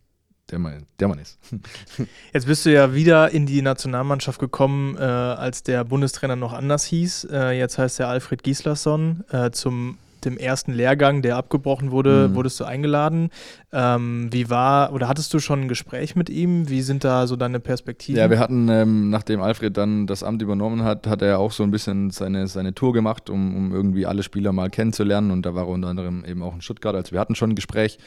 der 0.51 0.59
man, 0.59 0.87
der 0.99 1.09
man 1.09 1.19
ist. 1.19 1.39
Jetzt 2.33 2.47
bist 2.47 2.67
du 2.67 2.73
ja 2.73 2.95
wieder 2.95 3.31
in 3.31 3.47
die 3.47 3.63
Nationalmannschaft 3.63 4.39
gekommen, 4.39 4.97
äh, 4.97 5.01
als 5.01 5.63
der 5.63 5.85
Bundestrainer 5.85 6.37
noch 6.37 6.53
anders 6.53 6.85
hieß. 6.85 7.29
Äh, 7.31 7.59
jetzt 7.59 7.79
heißt 7.79 8.01
er 8.01 8.09
Alfred 8.09 8.43
Gislason 8.43 9.25
äh, 9.31 9.51
zum 9.51 9.99
dem 10.25 10.37
ersten 10.37 10.73
Lehrgang, 10.73 11.23
der 11.23 11.37
abgebrochen 11.37 11.91
wurde, 11.91 12.29
mhm. 12.29 12.35
wurdest 12.35 12.59
du 12.61 12.65
eingeladen. 12.65 13.31
Ähm, 13.73 14.29
wie 14.31 14.51
war 14.51 14.93
oder 14.93 15.09
hattest 15.09 15.33
du 15.35 15.39
schon 15.39 15.63
ein 15.63 15.69
Gespräch 15.69 16.17
mit 16.17 16.31
ihm? 16.31 16.69
Wie 16.69 16.83
sind 16.83 17.05
da 17.05 17.27
so 17.27 17.37
deine 17.37 17.61
Perspektiven? 17.61 18.19
Ja, 18.19 18.31
wir 18.31 18.39
hatten, 18.39 18.69
ähm, 18.69 19.11
nachdem 19.11 19.41
Alfred 19.41 19.77
dann 19.77 20.07
das 20.07 20.23
Amt 20.23 20.43
übernommen 20.43 20.85
hat, 20.85 21.07
hat 21.07 21.23
er 21.23 21.39
auch 21.39 21.53
so 21.53 21.63
ein 21.63 21.71
bisschen 21.71 22.11
seine, 22.11 22.47
seine 22.47 22.75
Tour 22.75 22.93
gemacht, 22.93 23.31
um, 23.31 23.57
um 23.57 23.73
irgendwie 23.73 24.07
alle 24.07 24.23
Spieler 24.23 24.53
mal 24.53 24.71
kennenzulernen. 24.71 25.31
Und 25.31 25.47
da 25.47 25.55
war 25.55 25.65
er 25.65 25.69
unter 25.69 25.89
anderem 25.89 26.25
eben 26.25 26.43
auch 26.43 26.55
in 26.55 26.61
Stuttgart. 26.61 26.95
Also 26.95 27.13
wir 27.13 27.21
hatten 27.21 27.35
schon 27.35 27.51
ein 27.51 27.57
Gespräch 27.57 27.99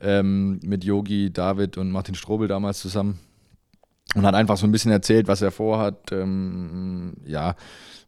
ähm, 0.00 0.60
mit 0.64 0.84
Yogi, 0.84 1.32
David 1.32 1.78
und 1.78 1.90
Martin 1.90 2.14
Strobel 2.14 2.48
damals 2.48 2.80
zusammen. 2.80 3.18
Und 4.14 4.24
hat 4.24 4.34
einfach 4.34 4.56
so 4.56 4.66
ein 4.66 4.72
bisschen 4.72 4.92
erzählt, 4.92 5.28
was 5.28 5.42
er 5.42 5.50
vorhat, 5.50 6.12
ähm, 6.12 7.14
ja, 7.26 7.54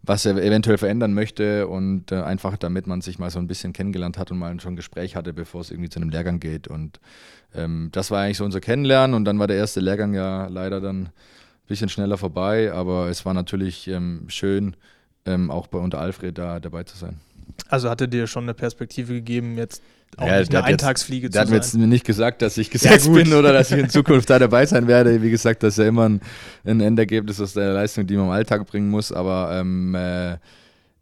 was 0.03 0.25
er 0.25 0.37
eventuell 0.37 0.79
verändern 0.79 1.13
möchte 1.13 1.69
und 1.69 2.11
äh, 2.11 2.23
einfach 2.23 2.57
damit 2.57 2.87
man 2.87 3.03
sich 3.03 3.19
mal 3.19 3.31
so 3.31 3.39
ein 3.39 3.47
bisschen 3.47 3.73
kennengelernt 3.73 4.17
hat 4.17 4.31
und 4.31 4.39
mal 4.39 4.59
schon 4.61 4.73
ein 4.73 4.77
Gespräch 4.77 5.15
hatte, 5.15 5.35
bevor 5.35 5.61
es 5.61 5.71
irgendwie 5.71 5.91
zu 5.91 6.01
einem 6.01 6.09
Lehrgang 6.09 6.41
geht. 6.41 6.69
Und 6.69 7.01
ähm, 7.55 7.91
das 7.93 8.11
war 8.11 8.23
eigentlich 8.23 8.39
so 8.39 8.45
unser 8.45 8.61
Kennenlernen 8.61 9.15
und 9.15 9.25
dann 9.27 9.39
war 9.39 9.47
der 9.47 9.59
erste 9.59 9.81
Lehrgang 9.81 10.15
ja 10.15 10.47
leider 10.47 10.81
dann 10.81 11.03
ein 11.07 11.13
bisschen 11.67 11.91
schneller 11.91 12.17
vorbei, 12.17 12.73
aber 12.73 13.09
es 13.09 13.27
war 13.27 13.35
natürlich 13.35 13.89
ähm, 13.89 14.25
schön, 14.29 14.75
ähm, 15.27 15.51
auch 15.51 15.67
bei 15.67 15.79
unter 15.79 16.01
Alfred 16.01 16.39
da 16.39 16.61
dabei 16.61 16.85
zu 16.85 16.97
sein. 16.97 17.21
Also 17.69 17.91
hatte 17.91 18.09
dir 18.09 18.27
schon 18.27 18.45
eine 18.45 18.55
Perspektive 18.55 19.15
gegeben, 19.15 19.57
jetzt 19.57 19.83
auch 20.17 20.27
ja, 20.27 20.41
nicht 20.41 20.55
eine 20.55 20.65
Eintagsfliege 20.65 21.27
jetzt, 21.27 21.35
zu 21.35 21.39
sein. 21.39 21.47
Der 21.47 21.61
hat 21.61 21.75
mir 21.75 21.81
jetzt 21.81 21.89
nicht 21.89 22.05
gesagt, 22.05 22.43
dass 22.43 22.59
ich 22.59 22.71
gesetzt 22.71 23.07
ja, 23.07 23.13
bin 23.13 23.33
oder 23.33 23.53
dass 23.53 23.71
ich 23.71 23.79
in 23.79 23.89
Zukunft 23.91 24.29
da 24.29 24.39
dabei 24.39 24.67
sein 24.67 24.87
werde. 24.87 25.23
Wie 25.23 25.31
gesagt, 25.31 25.63
das 25.63 25.75
ist 25.75 25.79
ja 25.79 25.89
immer 25.89 26.09
ein, 26.09 26.21
ein 26.65 26.81
Endergebnis 26.81 27.41
aus 27.41 27.53
der 27.53 27.73
Leistung, 27.73 28.07
die 28.07 28.17
man 28.17 28.27
im 28.27 28.33
Alltag 28.33 28.67
bringen 28.67 28.91
muss. 28.91 29.13
Aber 29.13 29.51
ähm, 29.55 29.95
äh, 29.95 30.39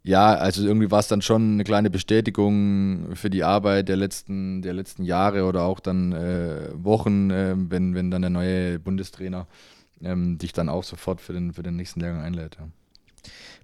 ja, 0.03 0.33
also 0.33 0.65
irgendwie 0.65 0.91
war 0.91 0.99
es 0.99 1.07
dann 1.07 1.21
schon 1.21 1.53
eine 1.53 1.63
kleine 1.63 1.89
Bestätigung 1.89 3.15
für 3.15 3.29
die 3.29 3.43
Arbeit 3.43 3.89
der 3.89 3.97
letzten, 3.97 4.61
der 4.61 4.73
letzten 4.73 5.03
Jahre 5.03 5.45
oder 5.45 5.63
auch 5.63 5.79
dann 5.79 6.13
äh, 6.13 6.69
Wochen, 6.73 7.31
äh, 7.31 7.55
wenn, 7.57 7.95
wenn 7.95 8.11
dann 8.11 8.21
der 8.21 8.31
neue 8.31 8.79
Bundestrainer 8.79 9.47
ähm, 10.01 10.37
dich 10.37 10.53
dann 10.53 10.69
auch 10.69 10.83
sofort 10.83 11.19
für 11.19 11.33
den, 11.33 11.53
für 11.53 11.63
den 11.63 11.75
nächsten 11.75 11.99
Lehrgang 11.99 12.21
einlädt. 12.21 12.57
Ja. 12.59 12.67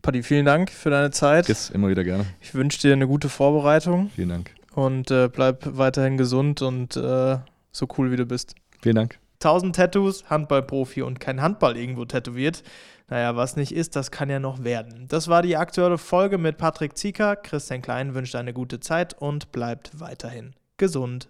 Patti, 0.02 0.24
vielen 0.24 0.46
Dank 0.46 0.70
für 0.70 0.90
deine 0.90 1.12
Zeit. 1.12 1.48
Yes, 1.48 1.70
immer 1.70 1.88
wieder 1.90 2.04
gerne. 2.04 2.26
Ich 2.42 2.54
wünsche 2.54 2.80
dir 2.80 2.94
eine 2.94 3.08
gute 3.08 3.30
Vorbereitung. 3.30 4.12
Vielen 4.16 4.30
Dank. 4.30 4.52
Und 4.74 5.10
äh, 5.10 5.30
bleib 5.30 5.78
weiterhin 5.78 6.18
gesund 6.18 6.62
und 6.62 6.96
äh, 6.96 7.38
so 7.72 7.88
cool 7.98 8.12
wie 8.12 8.18
du 8.18 8.26
bist. 8.26 8.56
Vielen 8.82 8.96
Dank. 8.96 9.20
1000 9.36 9.76
Tattoos, 9.76 10.30
Handballprofi 10.30 11.02
und 11.02 11.20
kein 11.20 11.42
Handball 11.42 11.78
irgendwo 11.78 12.06
tätowiert. 12.06 12.64
Naja, 13.08 13.36
was 13.36 13.56
nicht 13.56 13.72
ist, 13.72 13.96
das 13.96 14.10
kann 14.10 14.30
ja 14.30 14.40
noch 14.40 14.64
werden. 14.64 15.08
Das 15.08 15.28
war 15.28 15.44
die 15.44 15.58
aktuelle 15.58 15.98
Folge 15.98 16.38
mit 16.38 16.58
Patrick 16.58 16.98
Zieker. 16.98 17.36
Christian 17.36 17.82
Klein 17.82 18.16
wünscht 18.16 18.36
eine 18.36 18.54
gute 18.54 18.80
Zeit 18.80 19.14
und 19.14 19.52
bleibt 19.52 20.00
weiterhin 20.00 20.56
gesund. 20.78 21.30